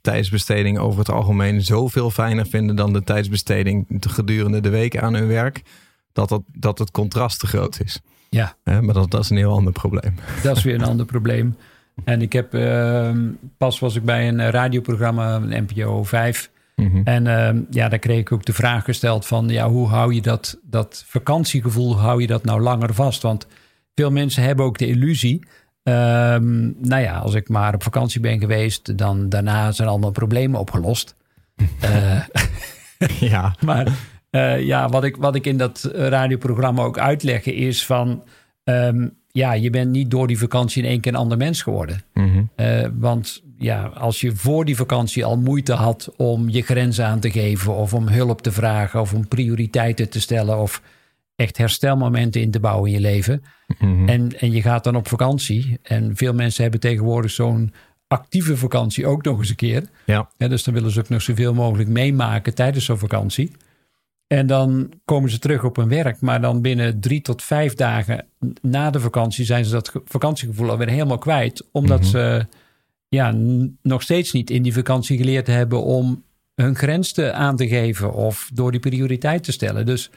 tijdsbesteding 0.02 0.78
over 0.78 1.00
het 1.00 1.10
algemeen 1.10 1.62
zoveel 1.62 2.10
fijner 2.10 2.48
vinden 2.48 2.76
dan 2.76 2.94
de 2.94 3.04
tijdsbesteding 3.04 3.86
gedurende 4.00 4.60
de 4.60 4.70
week 4.70 4.98
aan 4.98 5.14
hun 5.14 5.28
werk, 5.28 5.62
dat, 6.12 6.30
dat, 6.30 6.44
dat 6.52 6.80
het 6.80 6.92
contrast 6.92 7.40
te 7.40 7.48
groot 7.48 7.80
is. 7.84 8.02
Ja. 8.30 8.56
maar 8.64 8.94
dat, 8.94 9.12
dat 9.12 9.24
is 9.24 9.30
een 9.30 9.38
heel 9.38 9.52
ander 9.52 9.74
probleem. 9.74 10.16
Dat 10.44 10.58
is 10.58 10.64
weer 10.64 10.76
een 10.76 10.84
ander 10.84 11.06
probleem. 11.06 11.56
En 12.04 12.22
ik 12.22 12.34
heb 12.34 12.54
uh, 12.54 13.18
pas 13.58 13.80
was 13.80 13.96
ik 13.96 14.04
bij 14.04 14.28
een 14.28 14.52
radioprogramma, 14.52 15.36
een 15.36 15.66
NPO 15.68 16.04
5. 16.04 16.52
Mhm. 16.76 16.88
Mm 16.88 16.96
-hmm. 16.96 17.04
En 17.04 17.26
uh, 17.26 17.62
ja, 17.70 17.90
daar 17.90 18.00
kreeg 18.00 18.20
ik 18.20 18.32
ook 18.32 18.46
de 18.46 18.54
vraag 18.54 18.84
gesteld 18.84 19.26
van 19.26 19.48
ja, 19.48 19.70
hoe 19.70 19.88
hou 19.88 20.14
je 20.14 20.22
dat, 20.22 20.60
dat 20.64 21.04
vakantiegevoel, 21.08 22.00
hou 22.00 22.22
je 22.22 22.28
dat 22.28 22.46
nou 22.46 22.62
langer 22.62 22.94
vast? 22.94 23.22
Want 23.22 23.48
veel 23.96 24.12
mensen 24.12 24.44
hebben 24.44 24.66
ook 24.66 24.78
de 24.78 24.88
illusie. 24.88 25.46
Uh, 25.84 25.94
nou 26.78 26.98
ja, 27.02 27.18
als 27.18 27.34
ik 27.34 27.50
maar 27.50 27.74
op 27.74 27.84
vakantie 27.84 28.22
ben 28.22 28.40
geweest, 28.40 28.98
dan 28.98 29.30
daarna 29.30 29.72
zijn 29.72 29.90
allemaal 29.90 30.12
problemen 30.12 30.60
opgelost. 30.60 31.16
ja. 33.20 33.56
Maar 33.66 33.92
ja, 34.60 34.90
wat 34.90 35.04
ik, 35.04 35.16
wat 35.16 35.36
ik 35.36 35.46
in 35.46 35.58
dat 35.58 35.90
radioprogramma 35.94 36.84
ook 36.84 36.98
uitleg 36.98 37.46
is 37.46 37.86
van 37.86 38.24
um, 38.64 39.18
ja, 39.34 39.54
je 39.54 39.70
bent 39.70 39.92
niet 39.92 40.12
door 40.12 40.28
die 40.28 40.38
vakantie 40.38 40.84
in 40.84 40.90
één 40.90 41.00
keer 41.00 41.14
een 41.14 41.20
ander 41.20 41.38
mens 41.38 41.62
geworden. 41.62 42.04
Mm 42.14 42.32
-hmm. 42.32 42.50
uh, 42.56 42.88
want 42.94 43.44
ja, 43.58 43.86
als 43.86 44.22
je 44.22 44.36
voor 44.36 44.66
die 44.66 44.76
vakantie 44.76 45.26
al 45.26 45.38
moeite 45.38 45.74
had 45.74 46.14
om 46.18 46.50
je 46.50 46.62
grenzen 46.62 47.06
aan 47.06 47.20
te 47.20 47.32
geven, 47.32 47.76
of 47.76 47.94
om 47.94 48.08
hulp 48.08 48.42
te 48.42 48.52
vragen, 48.52 49.02
of 49.02 49.14
om 49.14 49.28
prioriteiten 49.28 50.10
te 50.10 50.22
stellen, 50.22 50.60
of 50.60 50.82
echt 51.36 51.58
herstelmomenten 51.58 52.42
in 52.42 52.52
te 52.52 52.60
bouwen 52.60 52.88
in 52.88 52.96
je 52.96 53.02
leven. 53.02 53.44
Mm 53.80 53.96
-hmm. 53.96 54.10
en, 54.10 54.40
en 54.40 54.52
je 54.52 54.62
gaat 54.62 54.84
dan 54.84 54.96
op 54.96 55.08
vakantie. 55.08 55.80
En 55.84 56.16
veel 56.16 56.34
mensen 56.34 56.62
hebben 56.62 56.80
tegenwoordig 56.80 57.32
zo'n 57.32 57.74
actieve 58.08 58.58
vakantie 58.58 59.08
ook 59.08 59.24
nog 59.24 59.40
eens 59.40 59.50
een 59.50 59.56
keer. 59.56 59.84
Ja. 60.06 60.30
ja 60.38 60.48
dus 60.48 60.64
dan 60.64 60.74
willen 60.74 60.92
ze 60.92 61.00
ook 61.00 61.10
nog 61.10 61.22
zoveel 61.22 61.54
mogelijk 61.54 61.90
meemaken 61.90 62.54
tijdens 62.56 62.86
zo'n 62.86 62.98
vakantie. 62.98 63.52
En 64.28 64.48
dan 64.48 64.92
komen 65.06 65.30
ze 65.30 65.40
terug 65.40 65.64
op 65.64 65.76
hun 65.76 65.88
werk. 65.88 66.22
Maar 66.22 66.42
dan 66.42 66.62
binnen 66.62 67.00
drie 67.00 67.22
tot 67.22 67.44
vijf 67.44 67.74
dagen 67.74 68.26
na 68.62 68.90
de 68.90 69.00
vakantie 69.00 69.46
zijn 69.46 69.66
ze 69.66 69.72
dat 69.72 69.92
vakantiegevoel 70.06 70.70
alweer 70.70 70.90
helemaal 70.90 71.18
kwijt. 71.18 71.68
Omdat 71.72 71.98
mm 71.98 72.04
-hmm. 72.04 72.12
ze 72.12 72.46
ja, 73.08 73.34
nog 73.82 74.02
steeds 74.02 74.32
niet 74.32 74.50
in 74.50 74.64
die 74.64 74.74
vakantie 74.74 75.18
geleerd 75.18 75.48
hebben 75.48 75.84
om 75.84 76.24
hun 76.56 76.76
grens 76.76 77.12
te 77.12 77.32
aan 77.32 77.56
te 77.56 77.68
geven 77.68 78.14
of 78.14 78.50
door 78.54 78.72
die 78.72 78.80
prioriteit 78.80 79.44
te 79.44 79.52
stellen. 79.52 79.86
Dus 79.86 80.12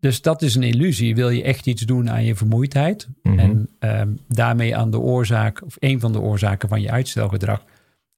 dus 0.00 0.22
dat 0.22 0.42
is 0.42 0.54
een 0.54 0.62
illusie. 0.62 1.14
Wil 1.14 1.30
je 1.30 1.42
echt 1.42 1.66
iets 1.66 1.82
doen 1.82 2.10
aan 2.10 2.24
je 2.24 2.34
vermoeidheid 2.34 3.08
Mhm. 3.22 3.38
en 3.38 3.68
ehm, 3.78 4.08
daarmee 4.28 4.76
aan 4.76 4.90
de 4.90 4.98
oorzaak, 4.98 5.64
of 5.64 5.76
een 5.78 6.00
van 6.00 6.12
de 6.12 6.20
oorzaken 6.20 6.68
van 6.68 6.80
je 6.80 6.90
uitstelgedrag, 6.90 7.64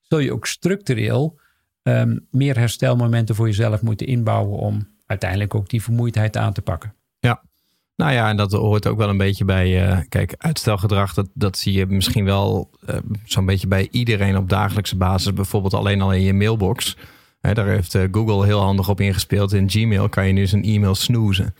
zul 0.00 0.18
je 0.18 0.32
ook 0.32 0.46
structureel 0.46 1.38
ehm, 1.82 2.18
meer 2.30 2.58
herstelmomenten 2.58 3.34
voor 3.34 3.46
jezelf 3.46 3.82
moeten 3.82 4.06
inbouwen 4.06 4.58
om 4.58 4.88
uiteindelijk 5.10 5.54
ook 5.54 5.68
die 5.68 5.82
vermoeidheid 5.82 6.36
aan 6.36 6.52
te 6.52 6.62
pakken. 6.62 6.94
Ja. 7.18 7.42
Nou 7.96 8.12
ja, 8.12 8.28
en 8.28 8.36
dat 8.36 8.52
hoort 8.52 8.86
ook 8.86 8.98
wel 8.98 9.08
een 9.08 9.16
beetje 9.16 9.44
bij. 9.44 9.88
eh, 9.88 9.98
kijk, 10.08 10.34
uitstelgedrag, 10.38 11.14
dat, 11.14 11.28
dat 11.34 11.58
zie 11.58 11.72
je 11.72 11.86
misschien 11.86 12.24
wel 12.24 12.70
eh, 12.86 12.96
zo'n 13.24 13.46
beetje 13.46 13.66
bij 13.66 13.88
iedereen 13.90 14.36
op 14.36 14.48
dagelijkse 14.48 14.96
basis. 14.96 15.32
Bijvoorbeeld 15.32 15.74
alleen 15.74 16.00
al 16.00 16.12
in 16.12 16.22
je 16.22 16.34
mailbox. 16.34 16.96
Daar 17.40 17.66
heeft 17.66 17.94
eh, 17.94 18.08
Google 18.10 18.44
heel 18.44 18.60
handig 18.60 18.88
op 18.88 19.00
ingespeeld. 19.00 19.52
In 19.52 19.70
Gmail 19.70 20.08
kan 20.08 20.26
je 20.26 20.32
nu 20.32 20.46
een 20.50 20.64
e-mail 20.64 20.94
snoezen. 20.94 21.54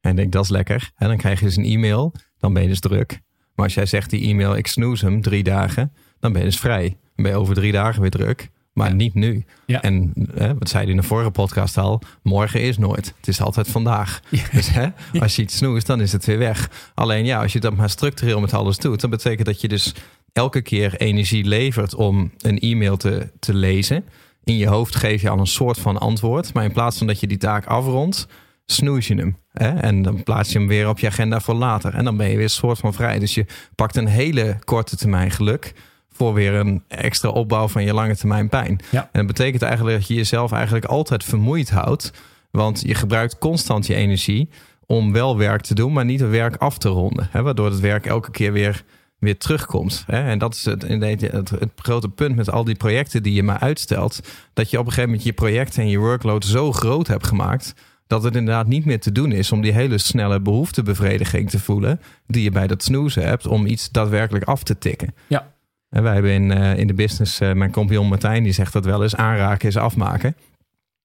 En 0.00 0.10
ik 0.10 0.16
denk, 0.16 0.32
dat 0.32 0.44
is 0.44 0.50
lekker. 0.50 0.90
En 0.96 1.08
dan 1.08 1.16
krijg 1.16 1.38
je 1.38 1.44
dus 1.44 1.56
een 1.56 1.64
e-mail, 1.64 2.14
dan 2.38 2.52
ben 2.52 2.62
je 2.62 2.68
dus 2.68 2.80
druk. 2.80 3.20
Maar 3.54 3.64
als 3.64 3.74
jij 3.74 3.86
zegt 3.86 4.10
die 4.10 4.28
e-mail, 4.28 4.56
ik 4.56 4.66
snoeze 4.66 5.04
hem 5.04 5.22
drie 5.22 5.42
dagen, 5.42 5.92
dan 6.18 6.32
ben 6.32 6.40
je 6.40 6.48
dus 6.48 6.58
vrij. 6.58 6.88
Dan 6.88 7.24
ben 7.24 7.32
je 7.32 7.38
over 7.38 7.54
drie 7.54 7.72
dagen 7.72 8.00
weer 8.00 8.10
druk. 8.10 8.50
Maar 8.74 8.94
niet 8.94 9.14
nu. 9.14 9.44
Ja. 9.66 9.82
En 9.82 10.12
hè, 10.34 10.58
wat 10.58 10.68
zei 10.68 10.82
hij 10.82 10.92
in 10.92 11.00
de 11.00 11.06
vorige 11.06 11.30
podcast 11.30 11.78
al? 11.78 12.00
Morgen 12.22 12.60
is 12.60 12.78
nooit. 12.78 13.14
Het 13.16 13.28
is 13.28 13.40
altijd 13.40 13.68
vandaag. 13.68 14.20
Dus 14.52 14.68
hè, 14.68 14.88
als 15.20 15.36
je 15.36 15.42
iets 15.42 15.56
snoest, 15.56 15.86
dan 15.86 16.00
is 16.00 16.12
het 16.12 16.24
weer 16.24 16.38
weg. 16.38 16.90
Alleen 16.94 17.24
ja, 17.24 17.42
als 17.42 17.52
je 17.52 17.60
dat 17.60 17.76
maar 17.76 17.90
structureel 17.90 18.40
met 18.40 18.54
alles 18.54 18.78
doet, 18.78 19.00
dan 19.00 19.10
betekent 19.10 19.46
dat 19.46 19.60
je 19.60 19.68
dus 19.68 19.94
elke 20.32 20.62
keer 20.62 20.96
energie 20.96 21.44
levert 21.44 21.94
om 21.94 22.32
een 22.38 22.58
e-mail 22.58 22.96
te, 22.96 23.30
te 23.38 23.54
lezen. 23.54 24.04
In 24.44 24.56
je 24.56 24.66
hoofd 24.66 24.96
geef 24.96 25.22
je 25.22 25.28
al 25.28 25.38
een 25.38 25.46
soort 25.46 25.78
van 25.78 25.98
antwoord. 25.98 26.52
Maar 26.52 26.64
in 26.64 26.72
plaats 26.72 26.98
van 26.98 27.06
dat 27.06 27.20
je 27.20 27.26
die 27.26 27.38
taak 27.38 27.66
afrondt, 27.66 28.26
snoes 28.66 29.06
je 29.06 29.14
hem. 29.14 29.36
Hè? 29.52 29.68
En 29.68 30.02
dan 30.02 30.22
plaats 30.22 30.52
je 30.52 30.58
hem 30.58 30.68
weer 30.68 30.88
op 30.88 30.98
je 30.98 31.06
agenda 31.06 31.40
voor 31.40 31.54
later. 31.54 31.94
En 31.94 32.04
dan 32.04 32.16
ben 32.16 32.28
je 32.28 32.34
weer 32.34 32.44
een 32.44 32.50
soort 32.50 32.78
van 32.78 32.94
vrij. 32.94 33.18
Dus 33.18 33.34
je 33.34 33.46
pakt 33.74 33.96
een 33.96 34.06
hele 34.06 34.56
korte 34.64 34.96
termijn 34.96 35.30
geluk 35.30 35.72
voor 36.16 36.34
weer 36.34 36.54
een 36.54 36.82
extra 36.88 37.28
opbouw 37.28 37.68
van 37.68 37.84
je 37.84 37.94
lange 37.94 38.16
termijn 38.16 38.48
pijn. 38.48 38.80
Ja. 38.90 39.00
En 39.00 39.26
dat 39.26 39.26
betekent 39.26 39.62
eigenlijk 39.62 39.98
dat 39.98 40.08
je 40.08 40.14
jezelf 40.14 40.52
eigenlijk 40.52 40.84
altijd 40.84 41.24
vermoeid 41.24 41.70
houdt. 41.70 42.12
Want 42.50 42.82
je 42.86 42.94
gebruikt 42.94 43.38
constant 43.38 43.86
je 43.86 43.94
energie 43.94 44.48
om 44.86 45.12
wel 45.12 45.38
werk 45.38 45.62
te 45.62 45.74
doen, 45.74 45.92
maar 45.92 46.04
niet 46.04 46.20
het 46.20 46.30
werk 46.30 46.56
af 46.56 46.78
te 46.78 46.88
ronden. 46.88 47.28
Hè? 47.30 47.42
Waardoor 47.42 47.70
het 47.70 47.80
werk 47.80 48.06
elke 48.06 48.30
keer 48.30 48.52
weer, 48.52 48.84
weer 49.18 49.38
terugkomt. 49.38 50.04
Hè? 50.06 50.28
En 50.28 50.38
dat 50.38 50.54
is 50.54 50.64
het, 50.64 50.82
het, 50.82 51.20
het, 51.20 51.50
het 51.50 51.70
grote 51.76 52.08
punt 52.08 52.36
met 52.36 52.50
al 52.50 52.64
die 52.64 52.74
projecten 52.74 53.22
die 53.22 53.34
je 53.34 53.42
maar 53.42 53.58
uitstelt. 53.58 54.20
Dat 54.52 54.70
je 54.70 54.78
op 54.78 54.84
een 54.84 54.92
gegeven 54.92 55.10
moment 55.10 55.26
je 55.26 55.32
projecten 55.32 55.82
en 55.82 55.88
je 55.88 55.98
workload 55.98 56.44
zo 56.44 56.72
groot 56.72 57.06
hebt 57.06 57.26
gemaakt 57.26 57.74
dat 58.06 58.22
het 58.22 58.36
inderdaad 58.36 58.66
niet 58.66 58.84
meer 58.84 59.00
te 59.00 59.12
doen 59.12 59.32
is 59.32 59.52
om 59.52 59.60
die 59.60 59.72
hele 59.72 59.98
snelle 59.98 60.40
behoeftebevrediging 60.40 61.50
te 61.50 61.58
voelen 61.58 62.00
die 62.26 62.42
je 62.42 62.50
bij 62.50 62.66
dat 62.66 62.82
snoezen 62.82 63.26
hebt 63.26 63.46
om 63.46 63.66
iets 63.66 63.90
daadwerkelijk 63.90 64.44
af 64.44 64.62
te 64.62 64.78
tikken. 64.78 65.14
Ja. 65.26 65.52
En 65.94 66.02
wij 66.02 66.12
hebben 66.12 66.30
in, 66.30 66.52
eh, 66.52 66.78
in 66.78 66.86
de 66.86 66.94
business, 66.94 67.40
eh, 67.40 67.52
mijn 67.52 67.70
compagnon 67.70 68.08
Martijn, 68.08 68.42
die 68.42 68.52
zegt 68.52 68.72
dat 68.72 68.84
wel 68.84 69.02
eens 69.02 69.16
aanraken 69.16 69.68
is 69.68 69.76
afmaken. 69.76 70.36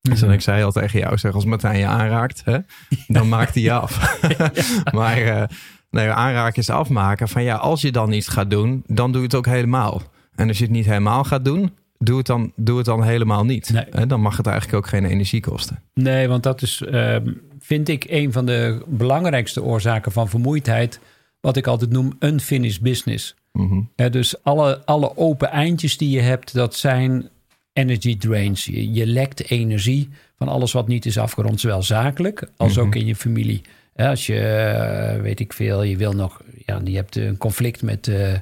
Dus 0.02 0.20
dan 0.20 0.32
ik 0.32 0.42
zei 0.42 0.64
al 0.64 0.72
tegen 0.72 1.00
jou, 1.00 1.18
zeg 1.18 1.34
als 1.34 1.46
Martijn 1.46 1.80
je 1.80 1.86
aanraakt, 1.86 2.42
hè, 2.46 2.58
dan 3.08 3.30
maakt 3.30 3.54
hij 3.54 3.64
je 3.64 3.72
af. 3.72 4.20
maar 5.00 5.18
eh, 5.18 5.44
nee, 5.90 6.10
aanraken 6.10 6.62
is 6.62 6.70
afmaken 6.70 7.28
van 7.28 7.44
ja, 7.44 7.56
als 7.56 7.82
je 7.82 7.92
dan 7.92 8.12
iets 8.12 8.28
gaat 8.28 8.50
doen, 8.50 8.84
dan 8.88 9.12
doe 9.12 9.22
je 9.22 9.28
het 9.28 9.36
ook 9.36 9.46
helemaal. 9.46 10.02
En 10.36 10.48
als 10.48 10.58
je 10.58 10.64
het 10.64 10.74
niet 10.74 10.86
helemaal 10.86 11.24
gaat 11.24 11.46
doen, 11.46 11.74
doe 11.98 12.18
het 12.18 12.26
dan, 12.26 12.52
doe 12.56 12.78
het 12.78 12.86
dan 12.86 13.04
helemaal 13.04 13.46
niet. 13.46 13.70
Nee. 13.70 14.06
Dan 14.06 14.22
mag 14.22 14.38
het 14.38 14.48
eigenlijk 14.48 14.78
ook 14.78 14.88
geen 14.88 15.06
energie 15.06 15.42
kosten. 15.42 15.80
Nee, 15.94 16.28
want 16.28 16.44
dat 16.44 16.62
is, 16.62 16.82
ehm, 16.82 17.34
vind 17.60 17.90
ik, 17.90 18.06
een 18.08 18.32
van 18.32 18.46
de 18.46 18.84
belangrijkste 18.88 19.64
oorzaken 19.64 20.12
van 20.12 20.30
vermoeidheid. 20.30 21.00
Wat 21.40 21.58
ik 21.58 21.68
altijd 21.68 21.92
noem 21.92 22.16
unfinished 22.20 22.82
business. 22.82 23.36
Mhm. 23.60 24.12
Dus 24.12 24.44
alle, 24.44 24.86
alle 24.86 25.18
open 25.18 25.50
eindjes 25.50 25.98
die 25.98 26.10
je 26.10 26.22
hebt, 26.22 26.54
dat 26.54 26.76
zijn 26.76 27.30
energy 27.74 28.18
drains. 28.18 28.66
Je, 28.66 28.94
je 28.94 29.06
lekt 29.08 29.50
energie 29.50 30.10
van 30.38 30.48
alles 30.48 30.72
wat 30.72 30.88
niet 30.88 31.06
is 31.06 31.18
afgerond, 31.18 31.60
zowel 31.60 31.84
zakelijk 31.84 32.52
als 32.58 32.78
ook 32.78 32.96
in 32.96 33.06
je 33.06 33.16
familie. 33.16 33.62
Als 33.96 34.26
je, 34.26 34.40
eh, 34.40 35.22
weet 35.22 35.40
ik 35.40 35.54
veel, 35.54 35.84
je 35.84 35.98
wil 35.98 36.14
nog, 36.14 36.42
ja, 36.66 36.82
je 36.84 36.96
hebt 36.96 37.16
een 37.16 37.38
conflict 37.38 37.82
met 37.82 38.08
eh, 38.08 38.34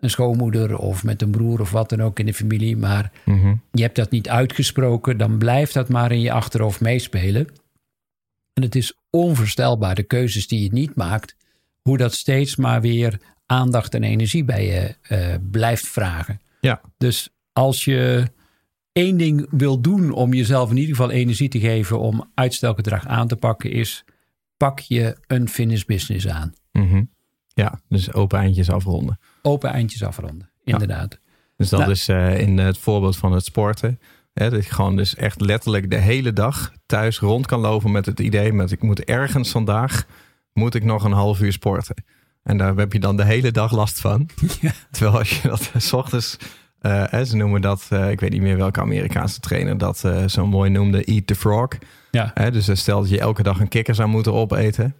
een 0.00 0.10
schoonmoeder 0.10 0.78
of 0.78 1.04
met 1.04 1.22
een 1.22 1.30
broer 1.30 1.60
of 1.60 1.70
wat 1.70 1.88
dan 1.88 2.02
ook 2.02 2.18
in 2.18 2.26
de 2.26 2.34
familie, 2.34 2.76
maar 2.76 3.12
Mhm. 3.24 3.54
je 3.72 3.82
hebt 3.82 3.96
dat 3.96 4.10
niet 4.10 4.28
uitgesproken, 4.28 5.18
dan 5.18 5.38
blijft 5.38 5.74
dat 5.74 5.88
maar 5.88 6.12
in 6.12 6.20
je 6.20 6.32
achterhoofd 6.32 6.80
meespelen. 6.80 7.46
En 8.52 8.62
het 8.62 8.74
is 8.74 8.98
onvoorstelbaar, 9.10 9.94
de 9.94 10.02
keuzes 10.02 10.46
die 10.48 10.62
je 10.62 10.72
niet 10.72 10.94
maakt, 10.94 11.36
hoe 11.82 11.96
dat 11.96 12.14
steeds 12.14 12.56
maar 12.56 12.80
weer 12.80 13.20
aandacht 13.46 13.94
en 13.94 14.02
energie 14.04 14.44
bij 14.44 14.66
je 14.66 14.94
eh, 15.02 15.34
blijft 15.50 15.88
vragen. 15.88 16.40
Ja, 16.60 16.80
Dus 16.98 17.28
als 17.52 17.84
je 17.84 18.30
één 18.92 19.16
ding 19.16 19.46
wil 19.50 19.80
doen 19.80 20.10
om 20.12 20.34
jezelf 20.34 20.70
in 20.70 20.76
ieder 20.76 20.96
geval 20.96 21.10
energie 21.10 21.48
te 21.48 21.60
geven 21.60 21.98
om 22.00 22.30
uitstelgedrag 22.34 23.06
aan 23.06 23.28
te 23.28 23.36
pakken, 23.36 23.70
is 23.70 24.04
pak 24.56 24.78
je 24.80 25.16
unfinished 25.26 25.86
business 25.86 26.28
aan. 26.28 26.52
Mhm. 26.72 27.02
ja, 27.48 27.80
dus 27.88 28.12
open 28.12 28.38
eindjes 28.38 28.70
afronden. 28.70 29.18
Open 29.42 29.70
eindjes 29.70 30.02
afronden, 30.02 30.50
inderdaad. 30.64 31.18
Dus 31.56 31.68
dat 31.68 31.80
Nou. 31.80 31.92
is 31.92 32.08
eh, 32.08 32.40
in 32.40 32.58
het 32.58 32.78
voorbeeld 32.78 33.16
van 33.16 33.32
het 33.32 33.44
sporten. 33.44 34.00
Hè, 34.32 34.50
dat 34.50 34.64
je 34.64 34.70
gewoon 34.70 34.96
dus 34.96 35.14
echt 35.14 35.40
letterlijk 35.40 35.90
de 35.90 35.96
hele 35.96 36.32
dag 36.32 36.72
thuis 36.86 37.18
rond 37.18 37.46
kan 37.46 37.60
lopen 37.60 37.90
met 37.90 38.06
het 38.06 38.20
idee 38.20 38.52
met 38.52 38.72
ik 38.72 38.82
moet 38.82 39.04
ergens 39.04 39.50
vandaag, 39.50 40.06
moet 40.52 40.74
ik 40.74 40.84
nog 40.84 41.04
een 41.04 41.12
half 41.12 41.40
uur 41.40 41.52
sporten. 41.52 42.04
En 42.46 42.56
daar 42.56 42.76
heb 42.76 42.92
je 42.92 43.00
dan 43.00 43.16
de 43.16 43.24
hele 43.24 43.50
dag 43.50 43.72
last 43.72 44.00
van. 44.00 44.28
Terwijl 44.90 45.18
als 45.18 45.40
je 45.40 45.48
dat 45.48 45.70
s 45.76 45.92
ochtends, 45.92 46.36
eh, 46.80 47.22
ze 47.22 47.36
noemen 47.36 47.60
dat, 47.60 47.86
eh, 47.88 48.10
ik 48.10 48.20
weet 48.20 48.30
niet 48.30 48.40
meer 48.40 48.56
welke 48.56 48.80
Amerikaanse 48.80 49.40
trainer 49.40 49.78
dat 49.78 50.04
eh, 50.04 50.26
zo 50.26 50.46
mooi 50.46 50.70
noemde, 50.70 51.04
eat 51.04 51.26
the 51.26 51.34
frog. 51.34 51.68
Ja. 52.10 52.30
Hè, 52.34 52.50
dus 52.50 52.68
eh, 52.68 52.76
stel 52.76 53.00
dat 53.00 53.08
je 53.08 53.20
elke 53.20 53.42
dag 53.42 53.60
een 53.60 53.68
kikker 53.68 53.94
zou 53.94 54.08
moeten 54.08 54.32
opeten. 54.32 54.94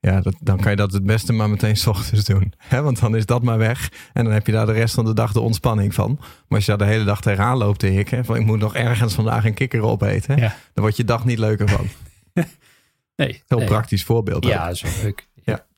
Ja, 0.00 0.20
dat, 0.20 0.34
dan 0.40 0.60
kan 0.60 0.70
je 0.70 0.76
dat 0.76 0.92
het 0.92 1.04
beste 1.04 1.32
maar 1.32 1.50
meteen 1.50 1.76
's 1.76 1.86
ochtends 1.86 2.24
doen. 2.24 2.52
Hè? 2.68 2.82
Want 2.82 3.00
dan 3.00 3.16
is 3.16 3.26
dat 3.26 3.42
maar 3.42 3.58
weg. 3.58 3.88
En 4.12 4.24
dan 4.24 4.32
heb 4.32 4.46
je 4.46 4.52
daar 4.52 4.66
de 4.66 4.72
rest 4.72 4.94
van 4.94 5.04
de 5.04 5.14
dag 5.14 5.32
de 5.32 5.40
ontspanning 5.40 5.94
van. 5.94 6.16
Maar 6.20 6.58
als 6.58 6.64
je 6.64 6.76
daar 6.76 6.86
de 6.86 6.92
hele 6.92 7.04
dag 7.04 7.20
tegenaan 7.20 7.56
loopt 7.56 7.78
te 7.78 7.86
hikken. 7.86 8.24
Van 8.24 8.36
ik 8.36 8.46
moet 8.46 8.58
nog 8.58 8.74
ergens 8.74 9.14
vandaag 9.14 9.44
een 9.44 9.54
kikker 9.54 9.82
opeten. 9.82 10.36
Ja. 10.36 10.48
Dan 10.72 10.82
wordt 10.82 10.96
je 10.96 11.04
dag 11.04 11.24
niet 11.24 11.38
leuker 11.38 11.68
van. 11.68 11.86
Nee, 13.16 13.42
Heel 13.46 13.58
nee. 13.58 13.66
praktisch 13.66 14.04
voorbeeld. 14.04 14.44
Ja, 14.44 14.64
wel 14.64 14.92
leuk. 15.02 15.28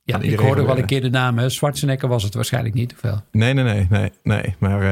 Ja, 0.05 0.21
ik 0.21 0.39
hoorde 0.39 0.65
wel 0.65 0.79
een 0.79 0.87
keer 0.87 1.01
de 1.01 1.11
naam. 1.11 1.39
hè. 1.39 1.49
Schwarzenegger 1.49 2.09
was 2.09 2.23
het 2.23 2.35
waarschijnlijk 2.35 2.75
niet, 2.75 2.93
of 2.93 3.01
wel? 3.01 3.23
Nee, 3.31 3.53
nee, 3.55 3.65
nee, 3.65 3.87
nee, 3.91 4.11
nee. 4.23 4.55
Maar 4.59 4.83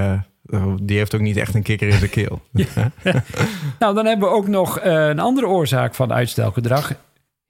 eh, 0.46 0.74
die 0.82 0.96
heeft 0.96 1.14
ook 1.14 1.20
niet 1.20 1.36
echt 1.36 1.54
een 1.54 1.62
kikker 1.62 1.88
in 1.88 1.98
zijn 1.98 2.10
keel. 2.10 2.42
Nou, 3.78 3.94
dan 3.94 4.06
hebben 4.06 4.28
we 4.28 4.34
ook 4.34 4.48
nog 4.48 4.78
eh, 4.78 5.08
een 5.08 5.18
andere 5.18 5.46
oorzaak 5.46 5.94
van 5.94 6.12
uitstelgedrag. 6.12 6.94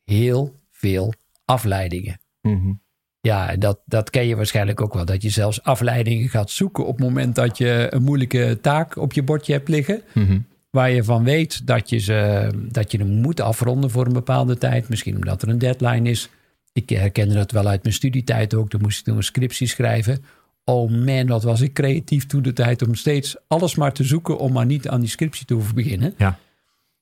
Heel 0.05 0.55
veel 0.71 1.15
afleidingen. 1.45 2.21
Mhm. 2.41 2.73
Ja, 3.21 3.57
dat, 3.57 3.81
dat 3.85 4.11
ken 4.11 4.27
je 4.27 4.37
waarschijnlijk 4.37 4.81
ook 4.81 4.95
wel. 4.95 5.05
Dat 5.05 5.23
je 5.23 5.29
zelfs 5.31 5.63
afleidingen 5.63 6.29
gaat 6.29 6.51
zoeken 6.51 6.87
op 6.87 6.97
het 6.97 7.07
moment 7.07 7.35
dat 7.35 7.59
je 7.59 7.87
een 7.91 8.03
moeilijke 8.03 8.59
taak 8.61 8.97
op 8.97 9.13
je 9.13 9.23
bordje 9.23 9.53
hebt 9.53 9.69
liggen. 9.69 10.03
Mhm. 10.15 10.39
Waar 10.71 10.91
je 10.91 11.05
van 11.05 11.25
weet 11.25 11.67
dat 11.67 11.91
je, 11.91 11.99
ze, 11.99 12.49
dat 12.73 12.93
je 12.93 12.99
hem 12.99 13.09
moet 13.09 13.41
afronden 13.41 13.91
voor 13.91 14.07
een 14.07 14.13
bepaalde 14.13 14.59
tijd. 14.59 14.89
Misschien 14.89 15.15
omdat 15.15 15.43
er 15.43 15.49
een 15.49 15.59
deadline 15.59 16.11
is. 16.11 16.31
Ik 16.73 16.89
herkende 16.89 17.35
dat 17.35 17.51
wel 17.51 17.67
uit 17.67 17.83
mijn 17.83 17.95
studietijd 17.95 18.55
ook. 18.55 18.71
Dan 18.71 18.81
moest 18.81 18.99
ik 18.99 19.05
toen 19.05 19.17
een 19.17 19.23
scriptie 19.23 19.67
schrijven. 19.67 20.25
Oh 20.65 20.91
man, 20.91 21.27
wat 21.27 21.43
was 21.43 21.61
ik 21.61 21.73
creatief 21.73 22.27
toen 22.27 22.43
de 22.43 22.53
tijd 22.53 22.87
om 22.87 22.95
steeds 22.95 23.37
alles 23.47 23.75
maar 23.75 23.93
te 23.93 24.05
zoeken 24.05 24.39
om 24.39 24.53
maar 24.53 24.67
niet 24.67 24.89
aan 24.89 25.01
die 25.01 25.09
scriptie 25.09 25.47
te 25.47 25.55
hoeven 25.55 25.75
beginnen. 25.75 26.15
Ja. 26.19 26.39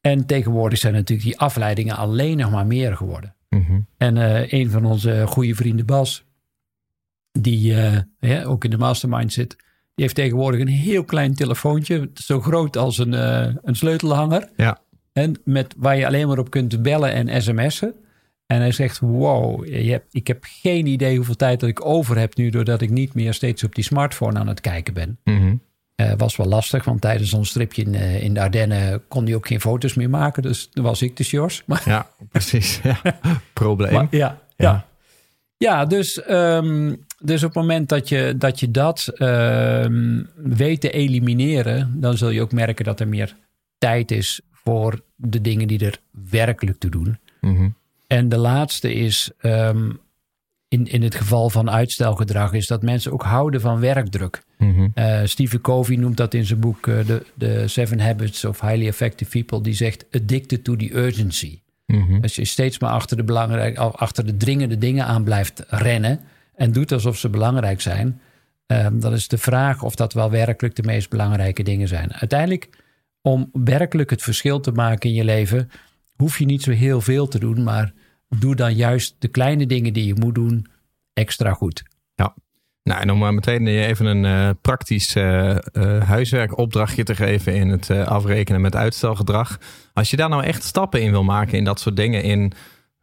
En 0.01 0.27
tegenwoordig 0.27 0.79
zijn 0.79 0.93
natuurlijk 0.95 1.29
die 1.29 1.39
afleidingen 1.39 1.97
alleen 1.97 2.37
nog 2.37 2.51
maar 2.51 2.67
meer 2.67 2.97
geworden. 2.97 3.35
Mhm. 3.49 3.81
En 3.97 4.17
eh, 4.17 4.53
een 4.53 4.71
van 4.71 4.85
onze 4.85 5.25
goede 5.27 5.55
vrienden, 5.55 5.87
Bas, 5.87 6.25
die 7.33 7.75
eh, 7.75 7.99
ja, 8.21 8.43
ook 8.43 8.65
in 8.65 8.71
de 8.71 8.79
mastermind 8.79 9.33
zit, 9.33 9.57
die 9.95 10.05
heeft 10.05 10.15
tegenwoordig 10.15 10.61
een 10.61 10.69
heel 10.69 11.05
klein 11.05 11.35
telefoontje, 11.35 12.11
zo 12.15 12.41
groot 12.41 12.77
als 12.77 12.99
een, 12.99 13.15
eh, 13.15 13.55
een 13.63 13.77
sleutelhanger. 13.77 14.49
Ja. 14.57 14.81
En 15.13 15.41
met, 15.45 15.75
waar 15.77 15.97
je 15.97 16.07
alleen 16.07 16.29
maar 16.29 16.39
op 16.39 16.51
kunt 16.51 16.83
bellen 16.83 17.13
en 17.13 17.43
sms'en. 17.43 17.95
En 18.51 18.61
hij 18.61 18.73
zegt, 18.73 18.99
wow, 18.99 19.67
je 19.67 19.91
hebt, 19.91 20.15
ik 20.15 20.27
heb 20.27 20.39
geen 20.41 20.87
idee 20.87 21.17
hoeveel 21.17 21.37
tijd 21.37 21.61
dat 21.61 21.69
ik 21.69 21.85
over 21.85 22.19
heb 22.19 22.37
nu... 22.37 22.51
doordat 22.51 22.81
ik 22.81 22.91
niet 22.91 23.15
meer 23.15 23.35
steeds 23.35 23.65
op 23.65 23.75
die 23.75 23.85
smartphone 23.85 24.39
aan 24.39 24.49
het 24.49 24.61
kijken 24.61 24.95
ben. 24.95 25.19
Mhm. 25.25 25.55
Eh, 25.95 26.13
was 26.17 26.37
wel 26.37 26.47
lastig, 26.47 26.85
want 26.85 27.01
tijdens 27.01 27.33
ons 27.33 27.53
tripje 27.53 27.83
in, 27.83 27.95
eh, 27.95 28.23
in 28.23 28.35
de 28.35 28.41
Ardennen... 28.41 29.03
kon 29.09 29.25
hij 29.25 29.35
ook 29.35 29.47
geen 29.47 29.61
foto's 29.61 29.95
meer 29.95 30.11
maken, 30.11 30.43
dus 30.43 30.69
dan 30.73 30.85
was 30.85 31.03
ik 31.03 31.17
de 31.17 31.25
Sjors. 31.25 31.63
Maar 31.67 31.83
Ja, 31.85 32.11
precies. 32.29 32.81
Ja. 32.83 33.01
Probleem. 33.53 33.93
maar, 33.93 34.07
ja, 34.11 34.19
Ja. 34.19 34.39
ja. 34.57 34.87
ja. 35.57 35.85
dus, 35.85 36.23
ehm, 36.23 36.95
dus 37.19 37.43
op 37.43 37.55
het 37.55 37.63
moment 37.63 37.89
dat 37.89 38.09
je 38.09 38.35
dat, 38.39 38.61
je 38.61 38.71
dat 38.71 39.13
ehm, 39.15 40.23
weet 40.37 40.81
te 40.81 40.91
elimineren, 40.91 42.01
dan 42.01 42.17
zul 42.17 42.31
je 42.31 42.43
ook 42.43 42.53
merken 42.53 42.85
dat 42.85 43.01
er 43.01 43.09
meer 43.09 43.37
tijd 43.79 44.11
is 44.11 44.41
voor 44.53 45.01
de 45.17 45.41
dingen 45.41 45.69
die 45.69 45.85
er 45.85 45.99
werkelijk 46.11 46.79
toe 46.79 46.91
doen. 46.91 47.19
Mhm. 47.41 47.69
En 48.11 48.29
de 48.29 48.39
laatste 48.39 48.95
is, 48.95 49.31
ehm, 49.39 49.91
in, 50.69 50.87
in 50.87 51.03
het 51.03 51.15
geval 51.15 51.51
van 51.51 51.71
uitstelgedrag, 51.71 52.53
is 52.53 52.67
dat 52.67 52.83
mensen 52.83 53.13
ook 53.13 53.23
houden 53.23 53.61
van 53.61 53.81
werkdruk. 53.81 54.43
Uh, 54.95 55.21
Stephen 55.25 55.61
Covey 55.61 55.97
noemt 55.97 56.17
dat 56.17 56.35
in 56.35 56.45
zijn 56.45 56.61
boek 56.61 56.87
uh, 56.87 57.07
de, 57.07 57.27
de 57.35 57.69
Seven 57.69 58.01
Habits 58.01 58.45
of 58.45 58.61
Highly 58.61 58.87
Effective 58.87 59.31
People. 59.31 59.61
Die 59.61 59.75
zegt 59.75 60.05
addicted 60.13 60.65
to 60.65 60.77
the 60.77 60.97
urgency. 60.97 61.61
Mhm. 61.87 62.23
Als 62.23 62.35
je 62.35 62.45
steeds 62.45 62.79
maar 62.79 62.91
achter 62.91 63.17
de, 63.17 63.25
belangrijk, 63.25 63.79
achter 63.79 64.27
de 64.27 64.37
dringende 64.37 64.79
dingen 64.79 65.07
aan 65.07 65.25
blijft 65.25 65.65
rennen 65.69 66.21
en 66.55 66.73
doet 66.73 66.93
alsof 66.93 67.19
ze 67.19 67.29
belangrijk 67.29 67.81
zijn, 67.81 68.21
um, 68.67 69.01
dan 69.01 69.13
is 69.13 69.29
de 69.29 69.39
vraag 69.39 69.83
of 69.83 69.95
dat 69.95 70.13
wel 70.13 70.31
werkelijk 70.31 70.77
de 70.77 70.83
meest 70.83 71.11
belangrijke 71.11 71.63
dingen 71.63 71.89
zijn. 71.89 72.15
Uiteindelijk, 72.15 72.69
om 73.23 73.51
werkelijk 73.53 74.11
het 74.11 74.23
verschil 74.23 74.61
te 74.61 74.73
maken 74.73 75.11
in 75.11 75.17
je 75.17 75.25
leven, 75.25 75.71
hoef 76.17 76.39
je 76.39 76.45
niet 76.45 76.63
zo 76.63 76.71
heel 76.71 77.01
veel 77.01 77.29
te 77.29 77.39
doen, 77.39 77.63
maar 77.63 77.93
doe 78.39 78.55
dan 78.55 78.75
juist 78.75 79.15
de 79.19 79.29
kleine 79.29 79.67
dingen 79.67 79.93
die 79.93 80.07
je 80.07 80.15
moet 80.15 80.35
doen 80.35 80.67
extra 81.13 81.53
goed. 81.53 81.83
Ja. 82.15 82.35
Nou, 82.83 83.01
en 83.01 83.11
om 83.11 83.19
maar 83.19 83.35
meteen 83.35 83.67
even 83.67 84.07
een 84.07 84.25
uh, 84.25 84.51
praktisch 84.61 85.15
huiswerkopdrachtje 86.05 87.03
te 87.03 87.15
geven 87.15 87.55
in 87.55 87.69
het 87.69 87.91
afrekenen 87.91 88.61
met 88.61 88.77
uitstelgedrag. 88.77 89.59
Als 89.93 90.11
je 90.11 90.17
daar 90.17 90.29
nou 90.29 90.45
echt 90.45 90.65
stappen 90.65 91.03
in 91.03 91.11
wil 91.11 91.25
maken 91.25 91.59
in 91.59 91.65
dat 91.65 91.81
soort 91.81 91.97
dingen, 91.97 92.23
in, 92.23 92.53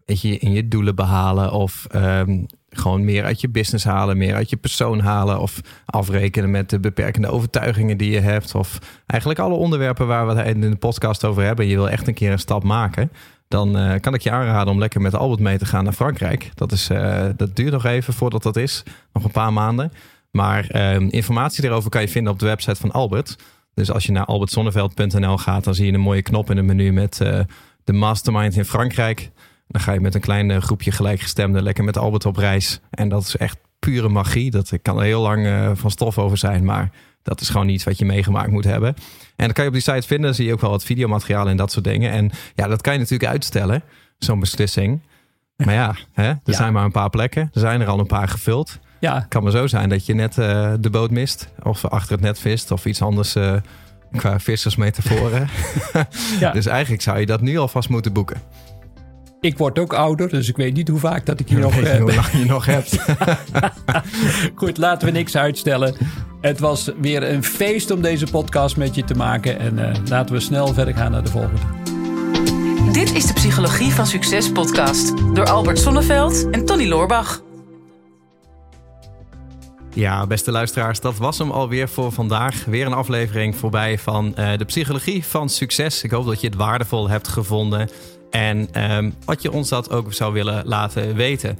weet 0.05 0.21
je, 0.21 0.37
in 0.37 0.51
je 0.51 0.67
doelen 0.67 0.95
behalen 0.95 1.51
of 1.51 1.87
um, 1.95 2.45
gewoon 2.69 3.05
meer 3.05 3.23
uit 3.23 3.41
je 3.41 3.49
business 3.49 3.85
halen, 3.85 4.17
meer 4.17 4.35
uit 4.35 4.49
je 4.49 4.57
persoon 4.57 4.99
halen 4.99 5.39
of 5.39 5.61
afrekenen 5.85 6.51
met 6.51 6.69
de 6.69 6.79
beperkende 6.79 7.27
overtuigingen 7.27 7.97
die 7.97 8.11
je 8.11 8.19
hebt 8.19 8.55
of 8.55 8.79
eigenlijk 9.05 9.39
alle 9.39 9.55
onderwerpen 9.55 10.07
waar 10.07 10.27
we 10.27 10.33
het 10.33 10.55
in 10.55 10.61
de 10.61 10.75
podcast 10.75 11.25
over 11.25 11.43
hebben. 11.43 11.67
Je 11.67 11.75
wil 11.75 11.89
echt 11.89 12.07
een 12.07 12.13
keer 12.13 12.31
een 12.31 12.39
stap 12.39 12.63
maken 12.63 13.11
dan 13.47 13.77
uh, 13.77 13.93
kan 13.99 14.13
ik 14.13 14.21
je 14.21 14.31
aanraden 14.31 14.73
om 14.73 14.79
lekker 14.79 15.01
met 15.01 15.15
Albert 15.15 15.39
mee 15.39 15.57
te 15.57 15.65
gaan 15.65 15.83
naar 15.83 15.93
Frankrijk. 15.93 16.51
Dat, 16.53 16.71
is, 16.71 16.89
uh, 16.89 17.25
dat 17.35 17.55
duurt 17.55 17.71
nog 17.71 17.85
even 17.85 18.13
voordat 18.13 18.43
dat 18.43 18.55
is. 18.55 18.83
Nog 19.13 19.23
een 19.23 19.31
paar 19.31 19.53
maanden. 19.53 19.91
Maar 20.31 20.67
uh, 20.75 20.99
informatie 21.09 21.61
daarover 21.61 21.89
kan 21.89 22.01
je 22.01 22.09
vinden 22.09 22.33
op 22.33 22.39
de 22.39 22.45
website 22.45 22.79
van 22.79 22.91
Albert. 22.91 23.35
Dus 23.73 23.91
als 23.91 24.05
je 24.05 24.11
naar 24.11 24.25
albertzonneveld.nl 24.25 25.37
gaat, 25.37 25.63
dan 25.63 25.75
zie 25.75 25.85
je 25.85 25.93
een 25.93 25.99
mooie 25.99 26.21
knop 26.21 26.49
in 26.49 26.57
het 26.57 26.65
menu 26.65 26.93
met 26.93 27.19
uh, 27.23 27.39
de 27.83 27.93
Mastermind 27.93 28.55
in 28.55 28.65
Frankrijk. 28.65 29.31
Dan 29.67 29.81
ga 29.81 29.91
je 29.91 29.99
met 29.99 30.15
een 30.15 30.21
klein 30.21 30.61
groepje 30.61 30.91
gelijkgestemden 30.91 31.63
lekker 31.63 31.83
met 31.83 31.97
Albert 31.97 32.25
op 32.25 32.37
reis. 32.37 32.79
En 32.89 33.09
dat 33.09 33.21
is 33.23 33.37
echt 33.37 33.57
pure 33.79 34.09
magie. 34.09 34.51
Dat 34.51 34.71
kan 34.81 34.97
er 34.97 35.03
heel 35.03 35.21
lang 35.21 35.71
van 35.79 35.91
stof 35.91 36.17
over 36.17 36.37
zijn, 36.37 36.63
maar 36.65 36.91
dat 37.23 37.41
is 37.41 37.49
gewoon 37.49 37.67
iets 37.69 37.83
wat 37.83 37.97
je 37.97 38.05
meegemaakt 38.05 38.51
moet 38.51 38.63
hebben. 38.63 38.95
En 39.35 39.45
dat 39.45 39.51
kan 39.53 39.63
je 39.63 39.69
op 39.69 39.75
die 39.75 39.83
site 39.93 40.07
vinden. 40.07 40.25
Dan 40.25 40.33
zie 40.35 40.45
je 40.45 40.53
ook 40.53 40.61
wel 40.61 40.69
wat 40.69 40.83
videomateriaal 40.83 41.47
en 41.47 41.57
dat 41.57 41.71
soort 41.71 41.85
dingen. 41.85 42.11
En 42.11 42.31
ja, 42.55 42.67
dat 42.67 42.81
kan 42.81 42.93
je 42.93 42.99
natuurlijk 42.99 43.29
uitstellen, 43.31 43.83
zo'n 44.17 44.39
beslissing. 44.39 45.01
Maar 45.55 45.73
ja, 45.73 45.95
hè, 46.13 46.23
er 46.27 46.39
Ja. 46.43 46.53
zijn 46.53 46.73
maar 46.73 46.83
een 46.83 46.91
paar 46.91 47.09
plekken. 47.09 47.41
Er 47.53 47.59
zijn 47.59 47.81
er 47.81 47.87
al 47.87 47.99
een 47.99 48.05
paar 48.07 48.27
gevuld. 48.27 48.79
Ja, 48.99 49.15
Het 49.15 49.27
kan 49.27 49.43
maar 49.43 49.51
zo 49.51 49.67
zijn 49.67 49.89
dat 49.89 50.05
je 50.05 50.13
net 50.13 50.37
eh, 50.37 50.73
de 50.79 50.89
boot 50.89 51.11
mist. 51.11 51.49
Of 51.63 51.85
achter 51.85 52.11
het 52.11 52.21
net 52.21 52.39
vist. 52.39 52.71
Of 52.71 52.85
iets 52.85 53.01
anders 53.01 53.35
eh, 53.35 53.53
qua 54.17 54.39
vissersmetaforen. 54.39 55.47
Ja. 56.39 56.51
Dus 56.57 56.65
eigenlijk 56.65 57.01
zou 57.01 57.19
je 57.19 57.25
dat 57.25 57.41
nu 57.41 57.57
alvast 57.57 57.89
moeten 57.89 58.13
boeken. 58.13 58.41
Ik 59.41 59.57
word 59.57 59.79
ook 59.79 59.93
ouder, 59.93 60.29
dus 60.29 60.49
ik 60.49 60.57
weet 60.57 60.73
niet 60.73 60.87
hoe 60.87 60.99
vaak 60.99 61.25
dat 61.25 61.39
ik 61.39 61.49
hier 61.49 61.59
nog... 61.59 61.75
Weet 61.75 61.83
je 61.83 61.89
eh, 61.89 62.01
hoe 62.01 62.15
lang 62.15 62.31
je 62.31 62.45
nog 62.45 62.65
hebt. 62.65 62.97
Goed, 64.55 64.77
laten 64.77 65.07
we 65.07 65.13
niks 65.13 65.37
uitstellen. 65.37 65.95
Het 66.41 66.59
was 66.59 66.91
weer 67.01 67.23
een 67.23 67.43
feest 67.43 67.91
om 67.91 68.01
deze 68.01 68.25
podcast 68.31 68.77
met 68.77 68.95
je 68.95 69.03
te 69.03 69.13
maken. 69.13 69.59
En 69.59 69.89
eh, 69.89 69.95
laten 70.09 70.35
we 70.35 70.41
snel 70.41 70.73
verder 70.73 70.93
gaan 70.93 71.11
naar 71.11 71.23
de 71.23 71.29
volgende. 71.29 71.61
Dit 72.91 73.13
is 73.13 73.25
de 73.25 73.33
Psychologie 73.33 73.91
van 73.91 74.07
Succes 74.07 74.51
podcast 74.51 75.13
door 75.33 75.45
Albert 75.45 75.79
Sonneveld 75.79 76.49
en 76.49 76.65
Tony 76.65 76.87
Loorbach. 76.87 77.41
Ja, 79.93 80.27
beste 80.27 80.51
luisteraars, 80.51 80.99
dat 80.99 81.17
was 81.17 81.37
hem 81.37 81.51
alweer 81.51 81.89
voor 81.89 82.11
vandaag. 82.11 82.65
Weer 82.65 82.85
een 82.85 82.93
aflevering 82.93 83.55
voorbij 83.55 83.97
van 83.97 84.35
eh, 84.35 84.57
de 84.57 84.65
psychologie 84.65 85.25
van 85.25 85.49
succes. 85.49 86.03
Ik 86.03 86.11
hoop 86.11 86.25
dat 86.25 86.41
je 86.41 86.47
het 86.47 86.55
waardevol 86.55 87.09
hebt 87.09 87.27
gevonden 87.27 87.89
en 88.29 88.67
ehm, 88.71 89.11
wat 89.25 89.41
je 89.41 89.51
ons 89.51 89.69
dat 89.69 89.91
ook 89.91 90.13
zou 90.13 90.33
willen 90.33 90.65
laten 90.65 91.15
weten. 91.15 91.59